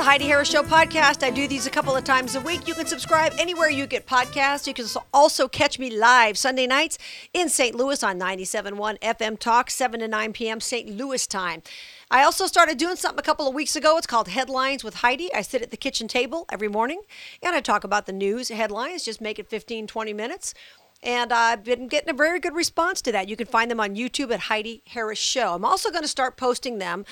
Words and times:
the 0.00 0.06
Heidi 0.06 0.28
Harris 0.28 0.48
Show 0.48 0.62
podcast. 0.62 1.22
I 1.22 1.28
do 1.28 1.46
these 1.46 1.66
a 1.66 1.70
couple 1.70 1.94
of 1.94 2.04
times 2.04 2.34
a 2.34 2.40
week. 2.40 2.66
You 2.66 2.72
can 2.72 2.86
subscribe 2.86 3.34
anywhere 3.38 3.68
you 3.68 3.86
get 3.86 4.06
podcasts. 4.06 4.66
You 4.66 4.72
can 4.72 4.86
also 5.12 5.46
catch 5.46 5.78
me 5.78 5.90
live 5.90 6.38
Sunday 6.38 6.66
nights 6.66 6.96
in 7.34 7.50
St. 7.50 7.74
Louis 7.74 8.02
on 8.02 8.18
97.1 8.18 8.98
FM 9.00 9.38
Talk, 9.38 9.70
7 9.70 10.00
to 10.00 10.08
9 10.08 10.32
p.m. 10.32 10.58
St. 10.58 10.88
Louis 10.88 11.26
time. 11.26 11.62
I 12.10 12.22
also 12.22 12.46
started 12.46 12.78
doing 12.78 12.96
something 12.96 13.18
a 13.18 13.22
couple 13.22 13.46
of 13.46 13.52
weeks 13.52 13.76
ago. 13.76 13.98
It's 13.98 14.06
called 14.06 14.28
Headlines 14.28 14.82
with 14.82 14.94
Heidi. 14.94 15.34
I 15.34 15.42
sit 15.42 15.60
at 15.60 15.70
the 15.70 15.76
kitchen 15.76 16.08
table 16.08 16.46
every 16.50 16.68
morning 16.68 17.02
and 17.42 17.54
I 17.54 17.60
talk 17.60 17.84
about 17.84 18.06
the 18.06 18.12
news 18.12 18.48
headlines, 18.48 19.04
just 19.04 19.20
make 19.20 19.38
it 19.38 19.50
15, 19.50 19.86
20 19.86 20.12
minutes. 20.14 20.54
And 21.02 21.32
I've 21.32 21.64
been 21.64 21.88
getting 21.88 22.10
a 22.10 22.14
very 22.14 22.40
good 22.40 22.54
response 22.54 23.00
to 23.02 23.12
that. 23.12 23.26
You 23.26 23.34
can 23.34 23.46
find 23.46 23.70
them 23.70 23.80
on 23.80 23.96
YouTube 23.96 24.30
at 24.32 24.40
Heidi 24.40 24.82
Harris 24.86 25.18
Show. 25.18 25.54
I'm 25.54 25.64
also 25.64 25.90
going 25.90 26.02
to 26.02 26.08
start 26.08 26.36
posting 26.36 26.78
them 26.78 27.06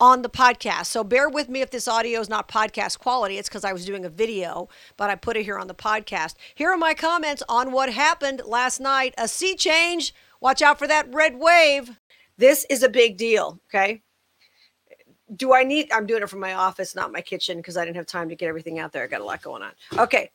on 0.00 0.22
the 0.22 0.30
podcast. 0.30 0.86
So 0.86 1.04
bear 1.04 1.28
with 1.28 1.50
me 1.50 1.60
if 1.60 1.70
this 1.70 1.86
audio 1.86 2.20
is 2.20 2.30
not 2.30 2.48
podcast 2.48 3.00
quality. 3.00 3.36
It's 3.36 3.50
because 3.50 3.64
I 3.64 3.74
was 3.74 3.84
doing 3.84 4.06
a 4.06 4.08
video, 4.08 4.70
but 4.96 5.10
I 5.10 5.14
put 5.14 5.36
it 5.36 5.44
here 5.44 5.58
on 5.58 5.66
the 5.66 5.74
podcast. 5.74 6.36
Here 6.54 6.70
are 6.70 6.78
my 6.78 6.94
comments 6.94 7.42
on 7.46 7.70
what 7.70 7.92
happened 7.92 8.40
last 8.46 8.80
night. 8.80 9.12
A 9.18 9.28
sea 9.28 9.54
change. 9.56 10.14
Watch 10.40 10.62
out 10.62 10.78
for 10.78 10.86
that 10.86 11.12
red 11.12 11.38
wave. 11.38 11.98
This 12.38 12.64
is 12.70 12.82
a 12.82 12.88
big 12.88 13.18
deal. 13.18 13.60
Okay. 13.68 14.02
Do 15.36 15.52
I 15.52 15.64
need, 15.64 15.92
I'm 15.92 16.06
doing 16.06 16.22
it 16.22 16.30
from 16.30 16.40
my 16.40 16.54
office, 16.54 16.94
not 16.94 17.12
my 17.12 17.20
kitchen, 17.20 17.58
because 17.58 17.76
I 17.76 17.84
didn't 17.84 17.96
have 17.96 18.06
time 18.06 18.30
to 18.30 18.36
get 18.36 18.48
everything 18.48 18.78
out 18.78 18.92
there. 18.92 19.02
I 19.02 19.06
got 19.06 19.20
a 19.20 19.24
lot 19.24 19.42
going 19.42 19.62
on. 19.62 19.72
Okay. 19.98 20.30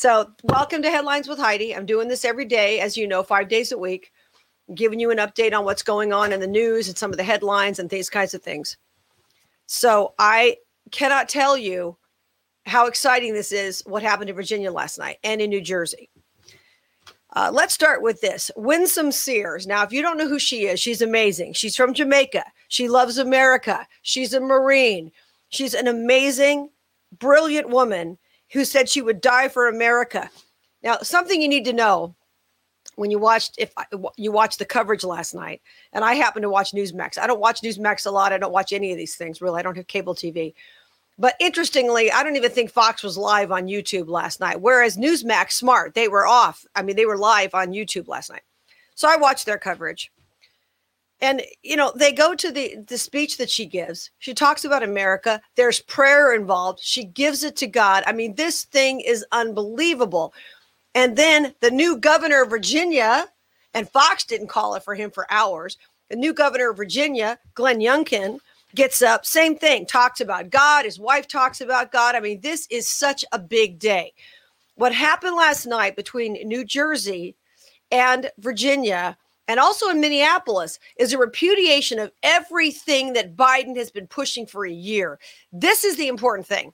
So, 0.00 0.30
welcome 0.44 0.80
to 0.80 0.90
Headlines 0.90 1.28
with 1.28 1.38
Heidi. 1.38 1.76
I'm 1.76 1.84
doing 1.84 2.08
this 2.08 2.24
every 2.24 2.46
day, 2.46 2.80
as 2.80 2.96
you 2.96 3.06
know, 3.06 3.22
five 3.22 3.50
days 3.50 3.70
a 3.70 3.76
week, 3.76 4.12
giving 4.74 4.98
you 4.98 5.10
an 5.10 5.18
update 5.18 5.52
on 5.52 5.66
what's 5.66 5.82
going 5.82 6.10
on 6.10 6.32
in 6.32 6.40
the 6.40 6.46
news 6.46 6.88
and 6.88 6.96
some 6.96 7.10
of 7.10 7.18
the 7.18 7.22
headlines 7.22 7.78
and 7.78 7.90
these 7.90 8.08
kinds 8.08 8.32
of 8.32 8.42
things. 8.42 8.78
So, 9.66 10.14
I 10.18 10.56
cannot 10.90 11.28
tell 11.28 11.54
you 11.54 11.98
how 12.64 12.86
exciting 12.86 13.34
this 13.34 13.52
is, 13.52 13.82
what 13.84 14.02
happened 14.02 14.30
in 14.30 14.36
Virginia 14.36 14.72
last 14.72 14.98
night 14.98 15.18
and 15.22 15.42
in 15.42 15.50
New 15.50 15.60
Jersey. 15.60 16.08
Uh, 17.36 17.50
let's 17.52 17.74
start 17.74 18.00
with 18.00 18.22
this 18.22 18.50
Winsome 18.56 19.12
Sears. 19.12 19.66
Now, 19.66 19.82
if 19.82 19.92
you 19.92 20.00
don't 20.00 20.16
know 20.16 20.30
who 20.30 20.38
she 20.38 20.64
is, 20.64 20.80
she's 20.80 21.02
amazing. 21.02 21.52
She's 21.52 21.76
from 21.76 21.92
Jamaica. 21.92 22.44
She 22.68 22.88
loves 22.88 23.18
America. 23.18 23.86
She's 24.00 24.32
a 24.32 24.40
Marine. 24.40 25.12
She's 25.50 25.74
an 25.74 25.88
amazing, 25.88 26.70
brilliant 27.18 27.68
woman 27.68 28.16
who 28.52 28.64
said 28.64 28.88
she 28.88 29.02
would 29.02 29.20
die 29.20 29.48
for 29.48 29.68
America. 29.68 30.30
Now, 30.82 30.98
something 30.98 31.40
you 31.40 31.48
need 31.48 31.64
to 31.66 31.72
know 31.72 32.14
when 32.96 33.10
you 33.10 33.18
watched 33.18 33.54
if 33.58 33.72
you 34.16 34.32
watched 34.32 34.58
the 34.58 34.64
coverage 34.64 35.04
last 35.04 35.34
night, 35.34 35.62
and 35.92 36.04
I 36.04 36.14
happen 36.14 36.42
to 36.42 36.50
watch 36.50 36.72
Newsmax. 36.72 37.18
I 37.18 37.26
don't 37.26 37.40
watch 37.40 37.60
Newsmax 37.62 38.06
a 38.06 38.10
lot. 38.10 38.32
I 38.32 38.38
don't 38.38 38.52
watch 38.52 38.72
any 38.72 38.90
of 38.90 38.98
these 38.98 39.16
things 39.16 39.40
really. 39.40 39.58
I 39.58 39.62
don't 39.62 39.76
have 39.76 39.86
cable 39.86 40.14
TV. 40.14 40.54
But 41.18 41.34
interestingly, 41.38 42.10
I 42.10 42.22
don't 42.22 42.36
even 42.36 42.50
think 42.50 42.70
Fox 42.70 43.02
was 43.02 43.18
live 43.18 43.52
on 43.52 43.66
YouTube 43.66 44.08
last 44.08 44.40
night. 44.40 44.60
Whereas 44.62 44.96
Newsmax, 44.96 45.52
smart, 45.52 45.94
they 45.94 46.08
were 46.08 46.26
off. 46.26 46.64
I 46.74 46.82
mean, 46.82 46.96
they 46.96 47.04
were 47.04 47.18
live 47.18 47.54
on 47.54 47.72
YouTube 47.72 48.08
last 48.08 48.30
night. 48.30 48.42
So 48.94 49.06
I 49.06 49.16
watched 49.16 49.44
their 49.44 49.58
coverage 49.58 50.10
and 51.20 51.42
you 51.62 51.76
know 51.76 51.92
they 51.94 52.12
go 52.12 52.34
to 52.34 52.50
the 52.50 52.76
the 52.86 52.98
speech 52.98 53.36
that 53.38 53.50
she 53.50 53.66
gives. 53.66 54.10
She 54.18 54.34
talks 54.34 54.64
about 54.64 54.82
america. 54.82 55.40
There's 55.56 55.80
prayer 55.80 56.34
involved. 56.34 56.80
She 56.82 57.04
gives 57.04 57.44
it 57.44 57.56
to 57.56 57.66
god. 57.66 58.04
I 58.06 58.12
mean 58.12 58.34
this 58.34 58.64
thing 58.64 59.00
is 59.00 59.24
unbelievable. 59.32 60.32
And 60.94 61.16
then 61.16 61.54
the 61.60 61.70
new 61.70 61.96
governor 61.96 62.42
of 62.42 62.50
virginia 62.50 63.26
and 63.74 63.88
fox 63.88 64.24
didn't 64.24 64.48
call 64.48 64.74
it 64.74 64.82
for 64.82 64.94
him 64.94 65.10
for 65.10 65.26
hours. 65.30 65.76
The 66.08 66.16
new 66.16 66.32
governor 66.32 66.70
of 66.70 66.76
virginia 66.76 67.38
glenn 67.54 67.80
youngkin 67.80 68.38
gets 68.74 69.02
up 69.02 69.26
same 69.26 69.56
thing 69.56 69.86
talks 69.86 70.20
about 70.20 70.50
god. 70.50 70.84
His 70.84 70.98
wife 70.98 71.28
talks 71.28 71.60
about 71.60 71.92
god. 71.92 72.14
I 72.14 72.20
mean 72.20 72.40
this 72.40 72.66
is 72.70 72.88
such 72.88 73.24
a 73.32 73.38
big 73.38 73.78
day. 73.78 74.12
What 74.76 74.94
happened 74.94 75.36
last 75.36 75.66
night 75.66 75.96
between 75.96 76.48
new 76.48 76.64
jersey 76.64 77.36
and 77.90 78.30
virginia 78.38 79.18
and 79.50 79.58
also 79.58 79.88
in 79.88 80.00
Minneapolis 80.00 80.78
is 80.96 81.12
a 81.12 81.18
repudiation 81.18 81.98
of 81.98 82.12
everything 82.22 83.14
that 83.14 83.34
Biden 83.34 83.76
has 83.76 83.90
been 83.90 84.06
pushing 84.06 84.46
for 84.46 84.64
a 84.64 84.70
year. 84.70 85.18
This 85.52 85.82
is 85.82 85.96
the 85.96 86.06
important 86.06 86.46
thing. 86.46 86.72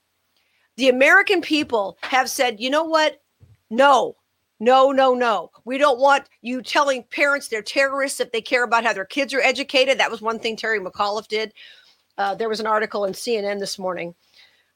The 0.77 0.91
American 0.91 1.41
people 1.41 1.97
have 2.03 2.29
said, 2.29 2.61
you 2.61 2.69
know 2.69 2.85
what? 2.85 3.23
No, 3.71 4.17
no, 4.61 4.93
no, 4.93 5.15
no. 5.15 5.53
We 5.65 5.79
don't 5.79 5.99
want 5.99 6.25
you 6.43 6.61
telling 6.61 7.05
parents 7.05 7.49
they're 7.49 7.63
terrorists 7.63 8.21
if 8.21 8.31
they 8.31 8.43
care 8.43 8.65
about 8.65 8.85
how 8.85 8.93
their 8.93 9.07
kids 9.07 9.33
are 9.33 9.41
educated. 9.41 9.99
That 9.99 10.11
was 10.11 10.21
one 10.21 10.39
thing 10.39 10.55
Terry 10.55 10.79
McAuliffe 10.79 11.29
did. 11.29 11.55
Uh, 12.19 12.35
there 12.35 12.51
was 12.51 12.61
an 12.61 12.67
article 12.67 13.07
in 13.07 13.15
CNN 13.15 13.59
this 13.59 13.79
morning 13.79 14.15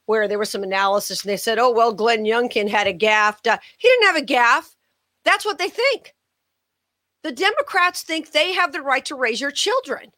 where 0.07 0.27
there 0.27 0.39
was 0.39 0.49
some 0.49 0.63
analysis 0.63 1.21
and 1.21 1.29
they 1.29 1.37
said, 1.37 1.59
oh, 1.59 1.69
well, 1.69 1.93
Glenn 1.93 2.23
Youngkin 2.23 2.67
had 2.67 2.87
a 2.87 2.97
gaffe. 2.97 3.59
He 3.77 3.87
didn't 3.87 4.07
have 4.07 4.17
a 4.17 4.25
gaffe. 4.25 4.75
That's 5.23 5.45
what 5.45 5.59
they 5.59 5.69
think. 5.69 6.15
The 7.23 7.31
Democrats 7.31 8.01
think 8.01 8.31
they 8.31 8.53
have 8.53 8.71
the 8.71 8.81
right 8.81 9.05
to 9.05 9.15
raise 9.15 9.39
your 9.39 9.51
children. 9.51 10.11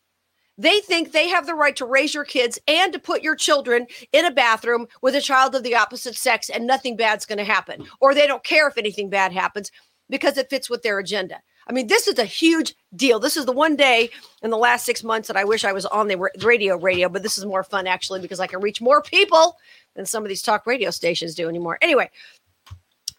They 0.57 0.79
think 0.79 1.11
they 1.11 1.29
have 1.29 1.47
the 1.47 1.55
right 1.55 1.75
to 1.77 1.85
raise 1.85 2.13
your 2.13 2.25
kids 2.25 2.59
and 2.67 2.93
to 2.93 2.99
put 2.99 3.23
your 3.23 3.35
children 3.35 3.87
in 4.11 4.25
a 4.25 4.31
bathroom 4.31 4.87
with 5.01 5.15
a 5.15 5.21
child 5.21 5.55
of 5.55 5.63
the 5.63 5.75
opposite 5.75 6.15
sex 6.15 6.49
and 6.49 6.67
nothing 6.67 6.95
bad's 6.95 7.25
going 7.25 7.39
to 7.39 7.43
happen. 7.43 7.85
Or 7.99 8.13
they 8.13 8.27
don't 8.27 8.43
care 8.43 8.67
if 8.67 8.77
anything 8.77 9.09
bad 9.09 9.33
happens 9.33 9.71
because 10.09 10.37
it 10.37 10.49
fits 10.49 10.69
with 10.69 10.83
their 10.83 10.99
agenda. 10.99 11.41
I 11.67 11.73
mean, 11.73 11.87
this 11.87 12.07
is 12.07 12.19
a 12.19 12.25
huge 12.25 12.75
deal. 12.95 13.19
This 13.19 13.37
is 13.37 13.45
the 13.45 13.51
one 13.51 13.75
day 13.75 14.09
in 14.41 14.51
the 14.51 14.57
last 14.57 14.85
six 14.85 15.03
months 15.03 15.27
that 15.27 15.37
I 15.37 15.45
wish 15.45 15.63
I 15.63 15.71
was 15.71 15.85
on 15.87 16.07
the 16.07 16.29
radio, 16.43 16.77
radio, 16.77 17.09
but 17.09 17.23
this 17.23 17.37
is 17.37 17.45
more 17.45 17.63
fun 17.63 17.87
actually 17.87 18.19
because 18.19 18.39
I 18.39 18.47
can 18.47 18.59
reach 18.59 18.81
more 18.81 19.01
people 19.01 19.57
than 19.95 20.05
some 20.05 20.23
of 20.23 20.29
these 20.29 20.41
talk 20.41 20.67
radio 20.67 20.91
stations 20.91 21.35
do 21.35 21.47
anymore. 21.47 21.77
Anyway, 21.81 22.11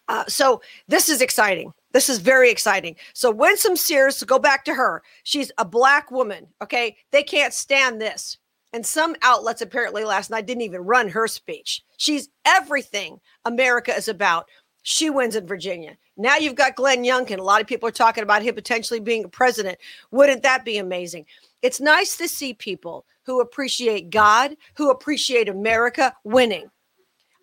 uh, 0.07 0.25
so 0.27 0.61
this 0.87 1.09
is 1.09 1.21
exciting. 1.21 1.73
This 1.91 2.09
is 2.09 2.19
very 2.19 2.51
exciting. 2.51 2.95
So 3.13 3.31
Winsome 3.31 3.75
Sears, 3.75 4.23
go 4.23 4.37
back 4.37 4.65
to 4.65 4.73
her, 4.73 5.01
she's 5.23 5.51
a 5.57 5.65
black 5.65 6.11
woman. 6.11 6.47
Okay. 6.61 6.97
They 7.11 7.23
can't 7.23 7.53
stand 7.53 8.01
this. 8.01 8.37
And 8.73 8.85
some 8.85 9.15
outlets 9.21 9.61
apparently 9.61 10.03
last 10.03 10.29
night 10.29 10.45
didn't 10.45 10.63
even 10.63 10.81
run 10.81 11.07
her 11.07 11.27
speech. 11.27 11.81
She's 11.97 12.27
everything 12.43 13.21
America 13.45 13.95
is 13.95 14.09
about. 14.09 14.47
She 14.83 15.09
wins 15.09 15.35
in 15.35 15.47
Virginia. 15.47 15.95
Now 16.17 16.35
you've 16.35 16.55
got 16.55 16.75
Glenn 16.75 17.03
Youngkin. 17.03 17.39
A 17.39 17.43
lot 17.43 17.61
of 17.61 17.67
people 17.67 17.87
are 17.87 17.93
talking 17.93 18.23
about 18.23 18.43
him 18.43 18.53
potentially 18.53 18.99
being 18.99 19.23
a 19.23 19.29
president. 19.29 19.79
Wouldn't 20.11 20.43
that 20.43 20.65
be 20.65 20.77
amazing? 20.77 21.25
It's 21.61 21.79
nice 21.79 22.17
to 22.17 22.27
see 22.27 22.53
people 22.53 23.05
who 23.23 23.39
appreciate 23.39 24.09
God, 24.09 24.55
who 24.75 24.91
appreciate 24.91 25.49
America 25.49 26.13
winning. 26.23 26.69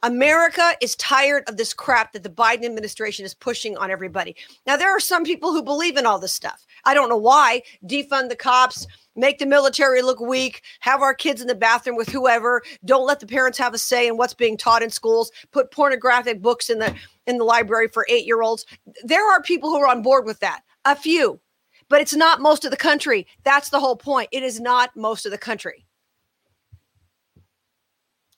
America 0.03 0.73
is 0.81 0.97
tired 0.97 1.49
of 1.49 1.57
this 1.57 1.73
crap 1.73 2.13
that 2.13 2.23
the 2.23 2.29
Biden 2.29 2.65
administration 2.65 3.25
is 3.25 3.35
pushing 3.35 3.77
on 3.77 3.91
everybody. 3.91 4.35
Now, 4.67 4.77
there 4.77 4.91
are 4.91 5.01
some 5.01 5.25
people 5.25 5.53
who 5.53 5.63
believe 5.63 5.97
in 5.97 6.07
all 6.07 6.19
this 6.19 6.33
stuff. 6.33 6.67
I 6.85 6.95
don't 6.95 7.09
know 7.09 7.17
why. 7.17 7.63
Defund 7.87 8.29
the 8.29 8.37
cops, 8.37 8.87
make 9.15 9.39
the 9.39 9.47
military 9.47 10.03
look 10.03 10.19
weak, 10.19 10.63
have 10.81 11.03
our 11.03 11.15
kids 11.15 11.41
in 11.41 11.47
the 11.47 11.55
bathroom 11.55 11.97
with 11.97 12.09
whoever, 12.09 12.63
don't 12.85 13.07
let 13.07 13.21
the 13.21 13.27
parents 13.27 13.59
have 13.59 13.75
a 13.75 13.79
say 13.79 14.09
in 14.09 14.17
what's 14.17 14.35
being 14.35 14.57
taught 14.57 14.83
in 14.83 14.91
schools, 14.91 15.31
put 15.53 15.71
pornographic 15.71 16.43
books 16.43 16.69
in 16.69 16.79
the 16.81 16.95
in 17.27 17.39
the 17.39 17.45
library 17.45 17.89
for 17.89 18.07
8-year-olds. 18.11 18.67
There 19.05 19.31
are 19.33 19.41
people 19.43 19.71
who 19.71 19.81
are 19.81 19.89
on 19.89 20.03
board 20.03 20.25
with 20.25 20.41
that. 20.41 20.63
A 20.85 20.97
few. 20.97 21.41
But 21.89 22.01
it's 22.01 22.15
not 22.15 22.41
most 22.41 22.65
of 22.65 22.71
the 22.71 22.77
country. 22.77 23.27
That's 23.45 23.69
the 23.69 23.79
whole 23.79 23.97
point. 23.97 24.29
It 24.33 24.43
is 24.43 24.59
not 24.59 24.97
most 24.97 25.27
of 25.27 25.33
the 25.33 25.39
country. 25.39 25.87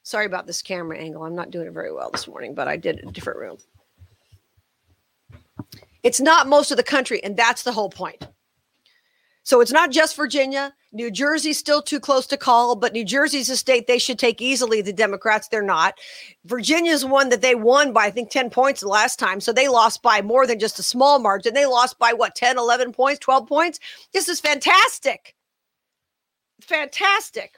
Sorry 0.05 0.27
about 0.27 0.47
this 0.47 0.61
camera 0.61 0.99
angle. 0.99 1.25
I'm 1.25 1.35
not 1.35 1.51
doing 1.51 1.67
it 1.67 1.73
very 1.73 1.93
well 1.93 2.11
this 2.11 2.29
morning, 2.29 2.55
but 2.55 2.69
I 2.69 2.77
did 2.77 3.01
a 3.03 3.11
different 3.11 3.39
room. 3.39 3.57
It's 6.03 6.21
not 6.21 6.47
most 6.47 6.71
of 6.71 6.77
the 6.77 6.83
country, 6.83 7.25
and 7.25 7.37
that's 7.37 7.63
the 7.63 7.73
whole 7.73 7.89
point. 7.89 8.29
So 9.45 9.63
it's 9.63 9.73
not 9.73 9.91
just 9.91 10.15
Virginia. 10.15 10.75
New 10.93 11.11
Jersey's 11.11 11.59
still 11.59 11.81
too 11.81 12.01
close 12.01 12.27
to 12.29 12.37
call, 12.37 12.77
but 12.77 12.93
New 12.93 13.05
Jersey's 13.05 13.49
a 13.49 13.57
state 13.57 13.87
they 13.87 13.99
should 13.99 14.19
take 14.19 14.43
easily. 14.43 14.83
The 14.83 14.93
Democrats, 14.93 15.49
they're 15.49 15.63
not. 15.63 15.99
Virginia's 16.45 17.05
one 17.05 17.31
that 17.31 17.41
they 17.41 17.55
won 17.55 17.95
by, 17.95 18.05
I 18.07 18.11
think, 18.11 18.31
10 18.31 18.51
points 18.51 18.83
the 18.83 18.89
last 18.89 19.19
time. 19.19 19.41
So 19.41 19.53
they 19.53 19.69
lost 19.69 20.03
by 20.03 20.21
more 20.21 20.47
than 20.47 20.59
just 20.59 20.79
a 20.79 20.83
small 20.83 21.19
margin. 21.19 21.55
They 21.55 21.67
lost 21.67 21.99
by 21.99 22.13
what, 22.13 22.35
10, 22.35 22.59
11 22.59 22.93
points, 22.93 23.21
12 23.21 23.47
points? 23.47 23.81
This 24.13 24.29
is 24.29 24.39
fantastic. 24.41 25.35
Fantastic. 26.61 27.57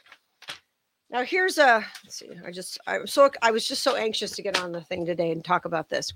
Now 1.11 1.23
here's 1.23 1.59
a 1.59 1.85
see. 2.09 2.31
I 2.45 2.51
just 2.51 2.79
I 2.87 2.99
was 2.99 3.13
so 3.13 3.31
I 3.43 3.51
was 3.51 3.67
just 3.67 3.83
so 3.83 3.97
anxious 3.97 4.33
to 4.33 4.43
get 4.43 4.61
on 4.61 4.73
the 4.73 4.81
thing 4.81 5.07
today 5.07 5.31
and 5.31 5.45
talk 5.45 5.65
about 5.65 5.89
this. 5.89 6.13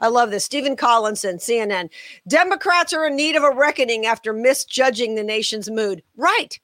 I 0.00 0.08
love 0.08 0.30
this. 0.30 0.44
Stephen 0.44 0.76
Collinson, 0.76 1.36
CNN. 1.36 1.90
Democrats 2.28 2.92
are 2.92 3.06
in 3.06 3.16
need 3.16 3.36
of 3.36 3.42
a 3.42 3.50
reckoning 3.50 4.06
after 4.06 4.32
misjudging 4.32 5.14
the 5.14 5.24
nation's 5.24 5.70
mood. 5.70 6.02
Right. 6.16 6.58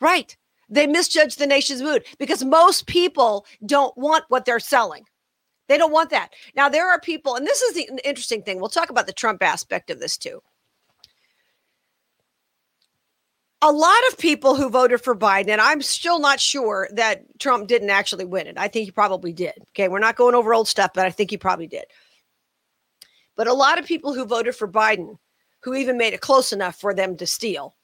Right. 0.00 0.36
They 0.68 0.86
misjudge 0.86 1.36
the 1.36 1.46
nation's 1.46 1.82
mood 1.82 2.04
because 2.18 2.44
most 2.44 2.86
people 2.86 3.46
don't 3.64 3.96
want 3.96 4.24
what 4.28 4.44
they're 4.44 4.58
selling. 4.60 5.04
They 5.68 5.78
don't 5.78 5.92
want 5.92 6.10
that. 6.10 6.30
Now, 6.54 6.68
there 6.68 6.88
are 6.88 7.00
people, 7.00 7.34
and 7.34 7.46
this 7.46 7.62
is 7.62 7.74
the 7.74 7.88
interesting 8.04 8.42
thing. 8.42 8.60
We'll 8.60 8.68
talk 8.68 8.90
about 8.90 9.06
the 9.06 9.12
Trump 9.12 9.42
aspect 9.42 9.90
of 9.90 10.00
this 10.00 10.16
too. 10.16 10.42
A 13.62 13.72
lot 13.72 13.98
of 14.08 14.18
people 14.18 14.54
who 14.54 14.68
voted 14.68 15.00
for 15.00 15.16
Biden, 15.16 15.48
and 15.48 15.60
I'm 15.60 15.80
still 15.82 16.18
not 16.18 16.40
sure 16.40 16.88
that 16.92 17.24
Trump 17.38 17.68
didn't 17.68 17.90
actually 17.90 18.24
win 18.24 18.46
it. 18.46 18.58
I 18.58 18.68
think 18.68 18.84
he 18.84 18.90
probably 18.90 19.32
did. 19.32 19.54
Okay, 19.70 19.88
we're 19.88 19.98
not 19.98 20.16
going 20.16 20.34
over 20.34 20.52
old 20.52 20.68
stuff, 20.68 20.90
but 20.94 21.06
I 21.06 21.10
think 21.10 21.30
he 21.30 21.36
probably 21.36 21.66
did. 21.66 21.84
But 23.34 23.48
a 23.48 23.54
lot 23.54 23.78
of 23.78 23.86
people 23.86 24.14
who 24.14 24.24
voted 24.24 24.54
for 24.54 24.68
Biden, 24.68 25.18
who 25.62 25.74
even 25.74 25.96
made 25.98 26.12
it 26.12 26.20
close 26.20 26.52
enough 26.52 26.78
for 26.78 26.92
them 26.94 27.16
to 27.16 27.26
steal, 27.26 27.74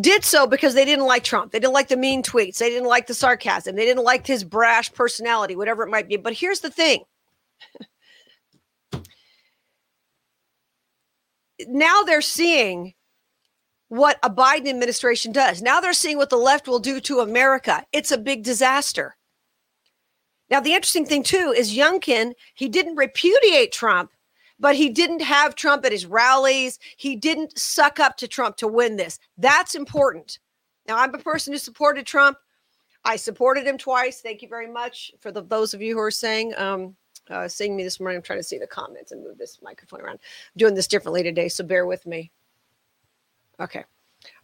did 0.00 0.24
so 0.24 0.46
because 0.46 0.74
they 0.74 0.84
didn't 0.84 1.06
like 1.06 1.24
Trump. 1.24 1.50
They 1.52 1.58
didn't 1.60 1.74
like 1.74 1.88
the 1.88 1.96
mean 1.96 2.22
tweets. 2.22 2.58
They 2.58 2.70
didn't 2.70 2.88
like 2.88 3.06
the 3.06 3.14
sarcasm. 3.14 3.74
They 3.74 3.84
didn't 3.84 4.04
like 4.04 4.26
his 4.26 4.44
brash 4.44 4.92
personality, 4.92 5.56
whatever 5.56 5.82
it 5.82 5.90
might 5.90 6.08
be. 6.08 6.16
But 6.16 6.34
here's 6.34 6.60
the 6.60 6.70
thing 6.70 7.02
now 11.66 12.02
they're 12.02 12.22
seeing 12.22 12.94
what 13.88 14.18
a 14.22 14.30
Biden 14.30 14.68
administration 14.68 15.32
does. 15.32 15.60
Now 15.62 15.80
they're 15.80 15.92
seeing 15.92 16.16
what 16.16 16.30
the 16.30 16.36
left 16.36 16.68
will 16.68 16.78
do 16.78 17.00
to 17.00 17.20
America. 17.20 17.84
It's 17.92 18.12
a 18.12 18.18
big 18.18 18.44
disaster. 18.44 19.16
Now, 20.50 20.60
the 20.60 20.72
interesting 20.72 21.04
thing, 21.04 21.22
too, 21.22 21.52
is 21.56 21.76
Youngkin, 21.76 22.32
he 22.54 22.68
didn't 22.68 22.96
repudiate 22.96 23.70
Trump, 23.70 24.10
but 24.58 24.76
he 24.76 24.88
didn't 24.88 25.20
have 25.20 25.54
Trump 25.54 25.84
at 25.84 25.92
his 25.92 26.06
rallies. 26.06 26.78
He 26.96 27.16
didn't 27.16 27.58
suck 27.58 28.00
up 28.00 28.16
to 28.16 28.28
Trump 28.28 28.56
to 28.56 28.68
win 28.68 28.96
this. 28.96 29.18
That's 29.36 29.74
important. 29.74 30.38
Now, 30.86 30.96
I'm 30.96 31.14
a 31.14 31.18
person 31.18 31.52
who 31.52 31.58
supported 31.58 32.06
Trump. 32.06 32.38
I 33.04 33.16
supported 33.16 33.66
him 33.66 33.76
twice. 33.76 34.20
Thank 34.20 34.40
you 34.42 34.48
very 34.48 34.70
much 34.70 35.12
for 35.20 35.30
the, 35.30 35.42
those 35.42 35.74
of 35.74 35.82
you 35.82 35.94
who 35.94 36.00
are 36.00 36.10
saying, 36.10 36.54
um, 36.56 36.96
uh, 37.30 37.46
seeing 37.46 37.76
me 37.76 37.82
this 37.82 38.00
morning. 38.00 38.16
I'm 38.16 38.22
trying 38.22 38.38
to 38.38 38.42
see 38.42 38.58
the 38.58 38.66
comments 38.66 39.12
and 39.12 39.22
move 39.22 39.36
this 39.36 39.58
microphone 39.62 40.00
around. 40.00 40.14
I'm 40.14 40.58
doing 40.58 40.74
this 40.74 40.88
differently 40.88 41.22
today, 41.22 41.48
so 41.48 41.62
bear 41.62 41.86
with 41.86 42.06
me. 42.06 42.32
Okay. 43.60 43.84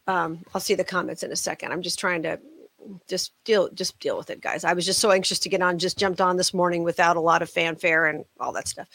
Um, 0.07 0.45
I'll 0.55 0.61
see 0.61 0.75
the 0.75 0.85
comments 0.85 1.23
in 1.23 1.33
a 1.33 1.37
second. 1.37 1.73
I'm 1.73 1.83
just 1.83 1.99
trying 1.99 2.23
to 2.25 2.39
just 3.09 3.33
deal 3.45 3.71
just 3.71 3.99
deal 3.99 4.17
with 4.17 4.31
it, 4.31 4.41
guys. 4.41 4.65
I 4.65 4.75
was 4.75 4.85
just 4.85 5.01
so 5.01 5.11
anxious 5.11 5.39
to 5.41 5.49
get 5.49 5.63
on, 5.63 5.79
just 5.79 5.99
jumped 5.99 6.21
on 6.21 6.37
this 6.37 6.53
morning 6.53 6.85
without 6.85 7.17
a 7.17 7.21
lot 7.21 7.43
of 7.43 7.49
fanfare 7.49 8.07
and 8.07 8.25
all 8.39 8.53
that 8.53 8.69
stuff. 8.69 8.89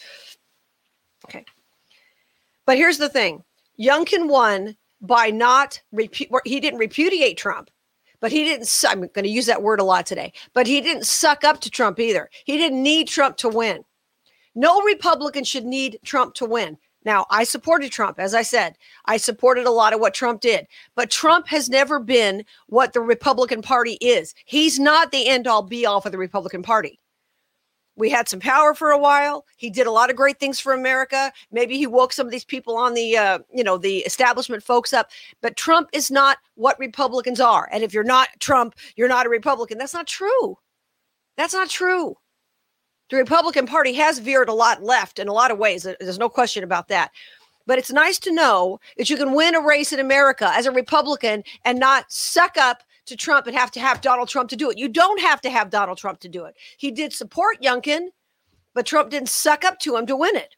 Okay. 1.24 1.44
But 2.66 2.76
here's 2.76 2.98
the 2.98 3.08
thing. 3.08 3.42
Youngkin 3.78 4.28
won 4.28 4.76
by 5.00 5.30
not 5.30 5.80
repu- 5.94 6.28
he 6.44 6.60
didn't 6.60 6.78
repudiate 6.78 7.36
Trump, 7.36 7.70
but 8.20 8.30
he 8.30 8.44
didn't 8.44 8.84
I'm 8.86 9.00
going 9.00 9.24
to 9.24 9.28
use 9.28 9.46
that 9.46 9.62
word 9.62 9.80
a 9.80 9.84
lot 9.84 10.06
today, 10.06 10.32
but 10.54 10.66
he 10.66 10.80
didn't 10.80 11.06
suck 11.06 11.42
up 11.42 11.60
to 11.62 11.70
Trump 11.70 11.98
either. 11.98 12.30
He 12.44 12.56
didn't 12.56 12.82
need 12.82 13.08
Trump 13.08 13.36
to 13.38 13.48
win. 13.48 13.84
No 14.54 14.82
Republican 14.82 15.44
should 15.44 15.64
need 15.64 15.98
Trump 16.04 16.34
to 16.34 16.44
win. 16.44 16.76
Now, 17.04 17.26
I 17.30 17.44
supported 17.44 17.90
Trump. 17.90 18.18
As 18.18 18.34
I 18.34 18.42
said, 18.42 18.76
I 19.06 19.16
supported 19.16 19.66
a 19.66 19.70
lot 19.70 19.92
of 19.92 20.00
what 20.00 20.14
Trump 20.14 20.40
did, 20.40 20.66
but 20.94 21.10
Trump 21.10 21.48
has 21.48 21.70
never 21.70 21.98
been 21.98 22.44
what 22.66 22.92
the 22.92 23.00
Republican 23.00 23.62
Party 23.62 23.96
is. 24.00 24.34
He's 24.44 24.78
not 24.78 25.10
the 25.10 25.28
end 25.28 25.46
all 25.46 25.62
be 25.62 25.86
all 25.86 26.00
for 26.00 26.10
the 26.10 26.18
Republican 26.18 26.62
Party. 26.62 27.00
We 27.96 28.10
had 28.10 28.28
some 28.28 28.40
power 28.40 28.74
for 28.74 28.90
a 28.90 28.98
while. 28.98 29.44
He 29.56 29.68
did 29.68 29.86
a 29.86 29.90
lot 29.90 30.10
of 30.10 30.16
great 30.16 30.38
things 30.38 30.58
for 30.58 30.72
America. 30.72 31.32
Maybe 31.52 31.76
he 31.76 31.86
woke 31.86 32.12
some 32.12 32.26
of 32.26 32.32
these 32.32 32.44
people 32.44 32.76
on 32.76 32.94
the, 32.94 33.16
uh, 33.16 33.38
you 33.52 33.64
know, 33.64 33.76
the 33.76 33.98
establishment 33.98 34.62
folks 34.62 34.94
up. 34.94 35.10
But 35.42 35.56
Trump 35.56 35.90
is 35.92 36.10
not 36.10 36.38
what 36.54 36.78
Republicans 36.78 37.40
are. 37.40 37.68
And 37.72 37.82
if 37.84 37.92
you're 37.92 38.04
not 38.04 38.28
Trump, 38.38 38.74
you're 38.96 39.08
not 39.08 39.26
a 39.26 39.30
Republican. 39.30 39.76
That's 39.76 39.92
not 39.92 40.06
true. 40.06 40.56
That's 41.36 41.52
not 41.52 41.68
true 41.68 42.16
the 43.10 43.16
Republican 43.16 43.66
Party 43.66 43.92
has 43.94 44.18
veered 44.18 44.48
a 44.48 44.54
lot 44.54 44.82
left 44.82 45.18
in 45.18 45.28
a 45.28 45.32
lot 45.32 45.50
of 45.50 45.58
ways. 45.58 45.82
There's 45.82 46.18
no 46.18 46.28
question 46.28 46.64
about 46.64 46.88
that. 46.88 47.10
But 47.66 47.78
it's 47.78 47.92
nice 47.92 48.18
to 48.20 48.32
know 48.32 48.80
that 48.96 49.10
you 49.10 49.16
can 49.16 49.34
win 49.34 49.54
a 49.54 49.60
race 49.60 49.92
in 49.92 50.00
America 50.00 50.50
as 50.54 50.66
a 50.66 50.72
Republican 50.72 51.44
and 51.64 51.78
not 51.78 52.10
suck 52.10 52.56
up 52.56 52.82
to 53.06 53.16
Trump 53.16 53.46
and 53.46 53.56
have 53.56 53.70
to 53.72 53.80
have 53.80 54.00
Donald 54.00 54.28
Trump 54.28 54.48
to 54.50 54.56
do 54.56 54.70
it. 54.70 54.78
You 54.78 54.88
don't 54.88 55.20
have 55.20 55.40
to 55.42 55.50
have 55.50 55.70
Donald 55.70 55.98
Trump 55.98 56.20
to 56.20 56.28
do 56.28 56.44
it. 56.44 56.54
He 56.78 56.90
did 56.90 57.12
support 57.12 57.60
Youngkin, 57.60 58.08
but 58.74 58.86
Trump 58.86 59.10
didn't 59.10 59.28
suck 59.28 59.64
up 59.64 59.78
to 59.80 59.96
him 59.96 60.06
to 60.06 60.16
win 60.16 60.36
it. 60.36 60.56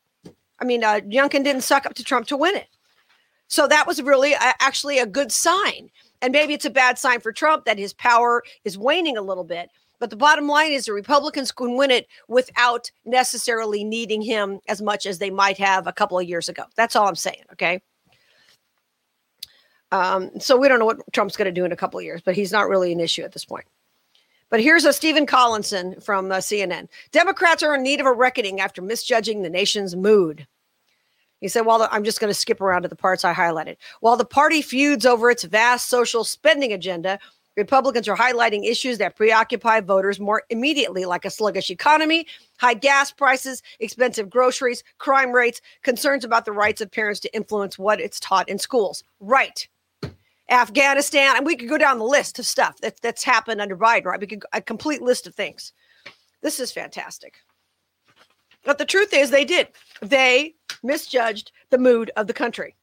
I 0.61 0.65
mean, 0.65 0.85
uh, 0.85 1.01
Youngkin 1.01 1.45
didn't 1.45 1.63
suck 1.63 1.87
up 1.87 1.95
to 1.95 2.05
Trump 2.05 2.27
to 2.29 2.37
win 2.37 2.55
it. 2.55 2.69
So 3.49 3.67
that 3.67 3.87
was 3.87 4.01
really 4.01 4.35
uh, 4.35 4.53
actually 4.61 4.99
a 4.99 5.07
good 5.07 5.33
sign. 5.33 5.91
And 6.23 6.33
maybe 6.33 6.55
it's 6.55 6.65
a 6.65 6.71
bad 6.71 6.99
sign 6.99 7.21
for 7.21 7.33
Trump 7.33 7.65
that 7.65 7.79
his 7.79 7.93
power 7.93 8.43
is 8.65 8.79
waning 8.79 9.17
a 9.17 9.23
little 9.23 9.45
bit. 9.45 9.71
But 10.03 10.11
the 10.11 10.17
bottom 10.17 10.49
line 10.49 10.73
is 10.73 10.87
the 10.87 10.93
Republicans 10.93 11.53
can 11.53 11.77
win 11.77 11.93
it 11.93 12.09
without 12.27 12.91
necessarily 13.05 13.85
needing 13.85 14.21
him 14.21 14.59
as 14.67 14.83
much 14.83 15.07
as 15.07 15.21
they 15.21 15.31
might 15.31 15.59
have 15.59 15.87
a 15.87 15.93
couple 15.93 16.19
of 16.19 16.29
years 16.29 16.49
ago. 16.49 16.65
That's 16.75 16.97
all 16.97 17.07
I'm 17.07 17.15
saying. 17.15 17.45
Okay. 17.53 17.81
Um, 19.93 20.33
so 20.41 20.57
we 20.57 20.67
don't 20.67 20.81
know 20.81 20.87
what 20.87 21.13
Trump's 21.13 21.37
going 21.37 21.47
to 21.47 21.53
do 21.53 21.65
in 21.65 21.71
a 21.71 21.77
couple 21.77 22.01
of 22.01 22.05
years, 22.05 22.21
but 22.21 22.35
he's 22.35 22.51
not 22.51 22.69
really 22.69 22.91
an 22.91 22.99
issue 22.99 23.23
at 23.23 23.31
this 23.31 23.45
point. 23.45 23.65
But 24.51 24.61
here's 24.61 24.85
a 24.85 24.93
Stephen 24.93 25.25
Collinson 25.25 26.01
from 26.01 26.33
uh, 26.33 26.39
CNN. 26.39 26.89
Democrats 27.13 27.63
are 27.63 27.77
in 27.77 27.85
need 27.85 28.01
of 28.01 28.07
a 28.07 28.13
reckoning 28.13 28.59
after 28.59 28.83
misjudging 28.83 29.43
the 29.43 29.51
nation's 29.51 29.95
mood. 29.95 30.49
He 31.41 31.47
said, 31.47 31.65
"Well, 31.65 31.89
I'm 31.93 32.03
just 32.03 32.19
going 32.19 32.31
to 32.31 32.35
skip 32.35 32.61
around 32.61 32.83
to 32.83 32.89
the 32.89 32.97
parts 32.97 33.25
I 33.25 33.35
highlighted. 33.35 33.77
While 34.01 34.17
the 34.17 34.25
party 34.25 34.63
feuds 34.63 35.07
over 35.07 35.31
its 35.31 35.45
vast 35.45 35.89
social 35.89 36.25
spending 36.25 36.73
agenda, 36.73 37.21
Republicans 37.57 38.09
are 38.09 38.17
highlighting 38.17 38.65
issues 38.65 38.99
that 38.99 39.17
preoccupy 39.17 39.81
voters 39.81 40.19
more 40.19 40.43
immediately, 40.51 41.05
like 41.05 41.25
a 41.25 41.31
sluggish 41.31 41.71
economy, 41.71 42.27
high 42.59 42.75
gas 42.75 43.11
prices, 43.11 43.63
expensive 43.79 44.31
groceries, 44.31 44.83
crime 44.99 45.33
rates, 45.33 45.61
concerns 45.83 46.25
about 46.25 46.45
the 46.45 46.53
rights 46.53 46.81
of 46.81 46.91
parents 46.91 47.21
to 47.21 47.35
influence 47.35 47.79
what 47.79 48.01
it's 48.01 48.21
taught 48.21 48.49
in 48.49 48.59
schools. 48.59 49.05
Right. 49.21 49.69
Afghanistan, 50.51 51.37
and 51.37 51.47
we 51.47 51.57
could 51.57 51.69
go 51.69 51.79
down 51.79 51.99
the 51.99 52.05
list 52.05 52.39
of 52.39 52.47
stuff 52.47 52.79
that, 52.81 53.01
that's 53.01 53.25
happened 53.25 53.61
under 53.61 53.77
Biden, 53.77 54.05
right? 54.07 54.21
We 54.21 54.27
could 54.27 54.45
a 54.53 54.61
complete 54.61 55.01
list 55.01 55.27
of 55.27 55.35
things. 55.35 55.73
This 56.43 56.61
is 56.61 56.73
fantastic. 56.73 57.37
But 58.65 58.79
the 58.79 58.85
truth 58.85 59.13
is, 59.13 59.31
they 59.31 59.45
did. 59.45 59.69
They 60.01 60.55
misjudged 60.83 61.53
the 61.71 61.79
mood 61.79 62.11
of 62.17 62.27
the 62.27 62.33
country. 62.33 62.77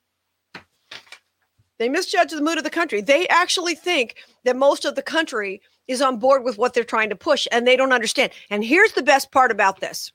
They 1.80 1.90
misjudge 1.90 2.32
the 2.32 2.42
mood 2.42 2.58
of 2.58 2.64
the 2.64 2.70
country. 2.70 3.02
They 3.02 3.28
actually 3.30 3.74
think 3.74 4.16
that 4.44 4.56
most 4.56 4.86
of 4.86 4.96
the 4.96 5.02
country 5.02 5.62
is 5.88 6.02
on 6.02 6.20
board 6.20 6.44
with 6.44 6.58
what 6.58 6.74
they're 6.74 6.84
trying 6.84 7.10
to 7.10 7.16
push, 7.16 7.48
and 7.52 7.66
they 7.66 7.76
don't 7.76 7.94
understand. 7.94 8.32
And 8.50 8.64
here's 8.64 8.92
the 8.92 9.02
best 9.02 9.32
part 9.32 9.50
about 9.50 9.80
this. 9.80 10.12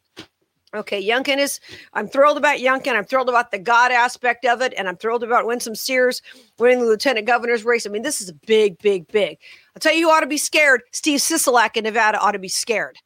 Okay, 0.75 1.03
Youngkin 1.03 1.39
is, 1.39 1.61
I'm 1.93 2.09
thrilled 2.09 2.37
about 2.37 2.59
Youngkin. 2.59 2.97
I'm 2.97 3.05
thrilled 3.05 3.29
about 3.29 3.53
the 3.53 3.59
God 3.59 3.93
aspect 3.93 4.45
of 4.45 4.61
it. 4.61 4.75
And 4.77 4.89
I'm 4.89 4.97
thrilled 4.97 5.23
about 5.23 5.47
Winsome 5.47 5.77
Sears 5.77 6.21
winning 6.59 6.81
the 6.81 6.87
lieutenant 6.87 7.27
governor's 7.27 7.65
race. 7.65 7.87
I 7.87 7.91
mean, 7.91 8.03
this 8.03 8.21
is 8.21 8.29
a 8.29 8.35
big, 8.35 8.79
big, 8.79 9.07
big. 9.09 9.39
I'll 9.75 9.81
tell 9.81 9.95
you 9.95 10.09
who 10.09 10.13
ought 10.13 10.21
to 10.21 10.27
be 10.27 10.37
scared. 10.37 10.83
Steve 10.91 11.21
Sisolak 11.21 11.77
in 11.77 11.85
Nevada 11.85 12.19
ought 12.19 12.33
to 12.33 12.41
be 12.41 12.49
scared 12.49 12.99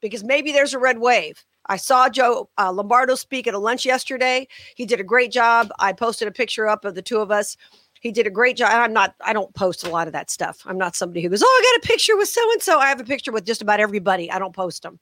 because 0.00 0.22
maybe 0.22 0.52
there's 0.52 0.72
a 0.72 0.78
red 0.78 0.98
wave. 0.98 1.44
I 1.68 1.76
saw 1.76 2.08
Joe 2.08 2.48
uh, 2.58 2.72
Lombardo 2.72 3.14
speak 3.14 3.46
at 3.46 3.54
a 3.54 3.58
lunch 3.58 3.84
yesterday. 3.84 4.48
He 4.74 4.86
did 4.86 5.00
a 5.00 5.04
great 5.04 5.30
job. 5.30 5.70
I 5.78 5.92
posted 5.92 6.28
a 6.28 6.32
picture 6.32 6.66
up 6.66 6.84
of 6.84 6.94
the 6.94 7.02
two 7.02 7.18
of 7.18 7.30
us. 7.30 7.56
He 8.00 8.12
did 8.12 8.26
a 8.26 8.30
great 8.30 8.56
job. 8.56 8.70
I'm 8.72 8.92
not, 8.92 9.14
I 9.24 9.32
don't 9.32 9.52
post 9.54 9.86
a 9.86 9.90
lot 9.90 10.06
of 10.06 10.12
that 10.12 10.30
stuff. 10.30 10.62
I'm 10.66 10.78
not 10.78 10.94
somebody 10.94 11.22
who 11.22 11.28
goes, 11.28 11.42
Oh, 11.42 11.46
I 11.46 11.72
got 11.72 11.84
a 11.84 11.86
picture 11.88 12.16
with 12.16 12.28
so 12.28 12.52
and 12.52 12.62
so. 12.62 12.78
I 12.78 12.88
have 12.88 13.00
a 13.00 13.04
picture 13.04 13.32
with 13.32 13.44
just 13.44 13.62
about 13.62 13.80
everybody. 13.80 14.30
I 14.30 14.38
don't 14.38 14.54
post 14.54 14.82
them. 14.82 14.98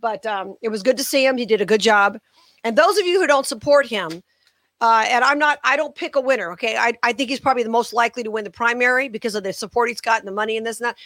But 0.00 0.24
um, 0.26 0.56
it 0.62 0.68
was 0.68 0.82
good 0.82 0.96
to 0.96 1.04
see 1.04 1.24
him. 1.24 1.36
He 1.36 1.46
did 1.46 1.60
a 1.60 1.66
good 1.66 1.80
job. 1.80 2.18
And 2.62 2.76
those 2.76 2.98
of 2.98 3.06
you 3.06 3.20
who 3.20 3.26
don't 3.26 3.46
support 3.46 3.86
him, 3.86 4.22
uh, 4.80 5.04
and 5.08 5.22
I'm 5.22 5.38
not, 5.38 5.58
I 5.64 5.76
don't 5.76 5.94
pick 5.94 6.16
a 6.16 6.20
winner. 6.20 6.50
Okay. 6.52 6.76
I, 6.76 6.94
I 7.02 7.12
think 7.12 7.30
he's 7.30 7.40
probably 7.40 7.62
the 7.62 7.70
most 7.70 7.92
likely 7.92 8.22
to 8.22 8.30
win 8.30 8.44
the 8.44 8.50
primary 8.50 9.08
because 9.08 9.34
of 9.34 9.44
the 9.44 9.52
support 9.52 9.88
he's 9.88 10.00
got 10.00 10.20
and 10.20 10.28
the 10.28 10.32
money 10.32 10.56
and 10.56 10.66
this 10.66 10.80
and 10.80 10.88
that. 10.88 10.96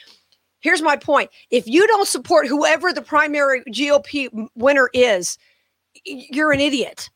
Here's 0.60 0.82
my 0.82 0.96
point. 0.96 1.30
If 1.50 1.66
you 1.66 1.86
don't 1.86 2.08
support 2.08 2.46
whoever 2.46 2.92
the 2.92 3.02
primary 3.02 3.62
GOP 3.64 4.48
winner 4.54 4.90
is, 4.92 5.38
you're 6.04 6.52
an 6.52 6.60
idiot. 6.60 7.10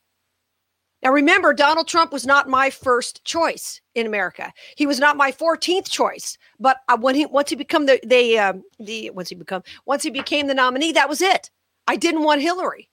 Now 1.03 1.11
remember, 1.11 1.53
Donald 1.53 1.89
Trump 1.89 2.13
was 2.13 2.25
not 2.25 2.47
my 2.47 2.69
first 2.69 3.25
choice 3.25 3.81
in 3.93 4.07
America. 4.07 4.53
He 4.77 4.87
was 4.87 4.99
not 4.99 5.17
my 5.17 5.33
14th 5.33 5.89
choice. 5.89 6.37
But 6.59 6.77
uh, 6.87 6.97
when 6.97 7.15
he 7.15 7.25
once 7.25 7.49
he 7.49 7.57
the 7.57 7.99
the 8.05 8.39
um, 8.39 8.63
the 8.79 9.09
once 9.09 9.27
he 9.27 9.35
become 9.35 9.63
once 9.85 10.03
he 10.03 10.09
became 10.09 10.47
the 10.47 10.53
nominee, 10.53 10.93
that 10.93 11.09
was 11.09 11.21
it. 11.21 11.51
I 11.87 11.97
didn't 11.97 12.23
want 12.23 12.41
Hillary, 12.41 12.89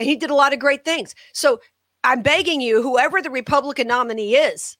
and 0.00 0.08
he 0.08 0.16
did 0.16 0.30
a 0.30 0.34
lot 0.34 0.54
of 0.54 0.58
great 0.60 0.86
things. 0.86 1.14
So 1.34 1.60
I'm 2.04 2.22
begging 2.22 2.62
you, 2.62 2.82
whoever 2.82 3.20
the 3.20 3.30
Republican 3.30 3.88
nominee 3.88 4.34
is 4.34 4.78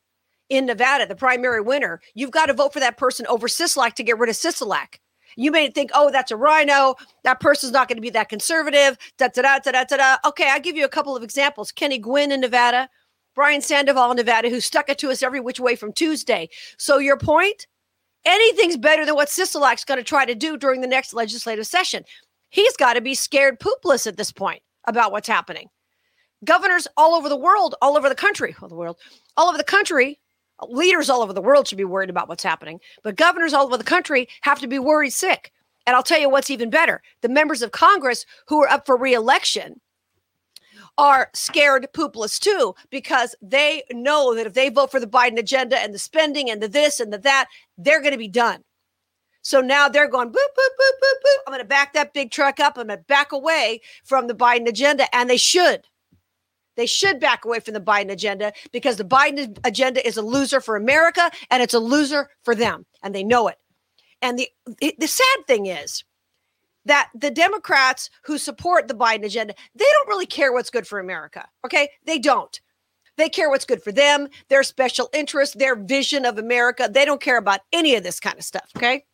in 0.49 0.67
Nevada, 0.67 1.07
the 1.07 1.15
primary 1.15 1.61
winner, 1.61 2.01
you've 2.15 2.31
got 2.31 2.47
to 2.47 2.55
vote 2.55 2.73
for 2.73 2.81
that 2.81 2.99
person 2.99 3.27
over 3.27 3.49
Sisolak 3.49 3.95
to 3.95 4.03
get 4.03 4.19
rid 4.19 4.29
of 4.29 4.37
Sisolak. 4.37 4.99
You 5.37 5.51
may 5.51 5.71
think, 5.71 5.91
oh, 5.95 6.11
that's 6.11 6.31
a 6.31 6.37
rhino. 6.37 6.95
That 7.25 7.41
person's 7.41 7.73
not 7.73 7.89
going 7.89 7.97
to 7.97 8.03
be 8.03 8.11
that 8.11 8.29
conservative. 8.29 8.97
Da, 9.19 9.29
da, 9.29 9.43
da, 9.43 9.59
da, 9.59 9.85
da, 9.85 9.97
da. 9.97 10.17
Okay, 10.27 10.49
I'll 10.49 10.61
give 10.61 10.77
you 10.77 10.85
a 10.85 10.91
couple 10.91 11.17
of 11.17 11.23
examples. 11.23 11.73
Kenny 11.73 11.99
Guinn 11.99 12.33
in 12.33 12.41
Nevada, 12.41 12.89
Brian 13.35 13.61
Sandoval 13.61 14.11
in 14.11 14.17
Nevada, 14.17 14.51
who 14.51 14.61
stuck 14.61 14.89
it 14.89 14.99
to 14.99 15.11
us 15.11 15.23
every 15.23 15.41
which 15.41 15.61
way 15.61 15.77
from 15.77 15.93
Tuesday. 15.93 16.49
So 16.79 16.99
your 16.99 17.17
point? 17.17 17.67
Anything's 18.25 18.77
better 18.77 19.05
than 19.05 19.17
what 19.17 19.29
Sisolak's 19.29 19.85
going 19.85 19.99
to 19.99 20.05
try 20.05 20.25
to 20.25 20.35
do 20.35 20.57
during 20.57 20.81
the 20.81 20.87
next 20.87 21.13
legislative 21.13 21.67
session. 21.67 22.05
He's 22.51 22.77
got 22.77 22.95
to 22.95 23.01
be 23.01 23.15
scared 23.15 23.59
poopless 23.59 24.07
at 24.07 24.17
this 24.17 24.31
point 24.31 24.63
about 24.87 25.11
what's 25.11 25.27
happening. 25.27 25.69
Governors 26.45 26.87
all 26.97 27.15
over 27.15 27.29
the 27.29 27.37
world, 27.37 27.75
all 27.83 27.97
over 27.97 28.09
the 28.09 28.15
country, 28.15 28.55
all 28.63 28.69
the 28.69 28.77
world, 28.77 28.99
all 29.37 29.49
over 29.49 29.59
the 29.59 29.65
country 29.65 30.21
Leaders 30.69 31.11
all 31.11 31.23
over 31.23 31.33
the 31.33 31.43
world 31.43 31.67
should 31.67 31.79
be 31.79 31.85
worried 31.85 32.11
about 32.11 32.29
what's 32.29 32.43
happening, 32.43 32.81
but 33.03 33.17
governors 33.17 33.53
all 33.53 33.67
over 33.67 33.77
the 33.77 33.85
country 33.85 34.29
have 34.43 34.61
to 34.61 34.67
be 34.67 34.79
worried 34.79 35.13
sick. 35.13 35.53
And 35.87 35.97
I'll 35.97 36.03
tell 36.03 36.21
you 36.21 36.29
what's 36.29 36.51
even 36.51 36.71
better 36.71 37.03
the 37.23 37.29
members 37.29 37.63
of 37.63 37.73
Congress 37.73 38.25
who 38.47 38.63
are 38.63 38.69
up 38.69 38.87
for 38.87 38.97
reelection 38.97 39.81
are 40.99 41.31
scared 41.35 41.89
poopless 41.95 42.39
too 42.39 42.75
because 42.91 43.35
they 43.41 43.83
know 43.91 44.35
that 44.35 44.47
if 44.47 44.53
they 44.53 44.69
vote 44.69 44.91
for 44.91 45.01
the 45.01 45.07
Biden 45.07 45.39
agenda 45.39 45.79
and 45.79 45.95
the 45.95 45.99
spending 45.99 46.51
and 46.51 46.63
the 46.63 46.69
this 46.69 47.01
and 47.01 47.13
the 47.13 47.19
that, 47.19 47.49
they're 47.79 48.01
going 48.01 48.13
to 48.13 48.19
be 48.19 48.29
done. 48.29 48.63
So 49.43 49.61
now 49.61 49.89
they're 49.89 50.09
going 50.09 50.29
boop, 50.29 50.35
boop, 50.35 50.35
boop, 50.35 50.93
boop, 51.03 51.19
boop. 51.25 51.39
I'm 51.47 51.53
going 51.53 51.59
to 51.59 51.69
back 51.69 51.93
that 51.95 52.15
big 52.15 52.31
truck 52.31 52.61
up. 52.61 52.79
I'm 52.79 52.87
going 52.87 52.99
to 52.99 53.05
back 53.05 53.33
away 53.33 53.81
from 54.05 54.29
the 54.29 54.35
Biden 54.35 54.69
agenda. 54.69 55.13
And 55.15 55.29
they 55.29 55.37
should. 55.37 55.87
They 56.77 56.87
should 56.87 57.21
back 57.21 57.45
away 57.45 57.61
from 57.61 57.75
the 57.75 57.81
Biden 57.81 58.11
agenda 58.11 58.53
because 58.73 58.97
the 58.97 59.05
Biden 59.05 59.59
agenda 59.65 60.07
is 60.07 60.17
a 60.17 60.23
loser 60.23 60.61
for 60.61 60.77
America 60.77 61.31
and 61.51 61.63
it's 61.63 61.75
a 61.75 61.81
loser 61.81 62.31
for 62.43 62.55
them. 62.55 62.87
And 63.03 63.15
they 63.15 63.25
know 63.25 63.49
it. 63.49 63.59
And 64.23 64.39
the, 64.39 64.49
the 64.99 65.09
sad 65.09 65.47
thing 65.47 65.67
is, 65.67 66.05
that 66.85 67.11
the 67.15 67.31
Democrats 67.31 68.11
who 68.25 68.39
support 68.39 68.89
the 68.89 68.95
Biden 68.95 69.25
agenda, 69.25 69.55
they 69.75 69.85
don't 69.85 70.09
really 70.09 70.27
care 70.27 70.53
what's 70.53 70.71
good 70.71 70.87
for 70.87 70.99
America. 70.99 71.47
Okay. 71.65 71.89
They 72.05 72.19
don't. 72.19 72.61
They 73.17 73.29
care 73.29 73.51
what's 73.51 73.67
good 73.67 73.83
for 73.83 73.93
them, 73.93 74.29
their 74.49 74.63
special 74.63 75.11
interest, 75.13 75.59
their 75.59 75.77
vision 75.77 76.25
of 76.25 76.39
America. 76.39 76.89
They 76.91 77.05
don't 77.05 77.21
care 77.21 77.37
about 77.37 77.61
any 77.73 77.95
of 77.95 78.03
this 78.03 78.19
kind 78.19 78.39
of 78.39 78.45
stuff. 78.45 78.71
Okay. 78.77 79.05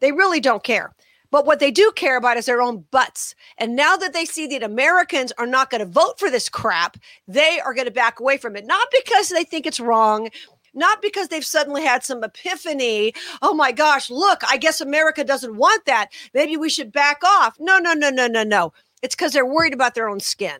They 0.00 0.12
really 0.12 0.40
don't 0.40 0.62
care. 0.62 0.94
But 1.30 1.46
what 1.46 1.60
they 1.60 1.70
do 1.70 1.92
care 1.96 2.16
about 2.16 2.36
is 2.36 2.46
their 2.46 2.62
own 2.62 2.84
butts. 2.90 3.34
And 3.58 3.76
now 3.76 3.96
that 3.96 4.12
they 4.12 4.24
see 4.24 4.46
that 4.48 4.62
Americans 4.62 5.32
are 5.38 5.46
not 5.46 5.70
going 5.70 5.80
to 5.80 5.86
vote 5.86 6.18
for 6.18 6.30
this 6.30 6.48
crap, 6.48 6.96
they 7.26 7.60
are 7.60 7.74
going 7.74 7.86
to 7.86 7.92
back 7.92 8.20
away 8.20 8.36
from 8.36 8.56
it. 8.56 8.66
Not 8.66 8.88
because 8.92 9.28
they 9.28 9.44
think 9.44 9.66
it's 9.66 9.80
wrong, 9.80 10.30
not 10.74 11.02
because 11.02 11.28
they've 11.28 11.44
suddenly 11.44 11.84
had 11.84 12.04
some 12.04 12.22
epiphany. 12.22 13.12
Oh 13.42 13.54
my 13.54 13.72
gosh, 13.72 14.10
look, 14.10 14.42
I 14.48 14.56
guess 14.56 14.80
America 14.80 15.24
doesn't 15.24 15.56
want 15.56 15.84
that. 15.86 16.08
Maybe 16.34 16.56
we 16.56 16.68
should 16.68 16.92
back 16.92 17.22
off. 17.24 17.56
No, 17.58 17.78
no, 17.78 17.94
no, 17.94 18.10
no, 18.10 18.26
no, 18.26 18.44
no. 18.44 18.72
It's 19.02 19.14
because 19.14 19.32
they're 19.32 19.46
worried 19.46 19.74
about 19.74 19.94
their 19.94 20.08
own 20.08 20.20
skin. 20.20 20.58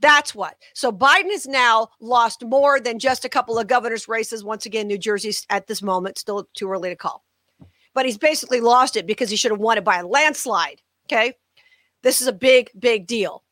That's 0.00 0.34
what. 0.34 0.56
So 0.74 0.92
Biden 0.92 1.30
has 1.32 1.46
now 1.46 1.88
lost 2.00 2.44
more 2.44 2.78
than 2.78 2.98
just 2.98 3.24
a 3.24 3.28
couple 3.28 3.58
of 3.58 3.66
governor's 3.66 4.06
races. 4.06 4.44
Once 4.44 4.64
again, 4.64 4.86
New 4.86 4.98
Jersey 4.98 5.32
at 5.50 5.66
this 5.66 5.82
moment, 5.82 6.18
still 6.18 6.48
too 6.54 6.70
early 6.70 6.90
to 6.90 6.96
call. 6.96 7.24
But 7.98 8.06
he's 8.06 8.16
basically 8.16 8.60
lost 8.60 8.96
it 8.96 9.08
because 9.08 9.28
he 9.28 9.34
should 9.34 9.50
have 9.50 9.58
won 9.58 9.76
it 9.76 9.82
by 9.82 9.96
a 9.96 10.06
landslide. 10.06 10.80
Okay. 11.06 11.32
This 12.04 12.20
is 12.20 12.28
a 12.28 12.32
big, 12.32 12.70
big 12.78 13.08
deal. 13.08 13.42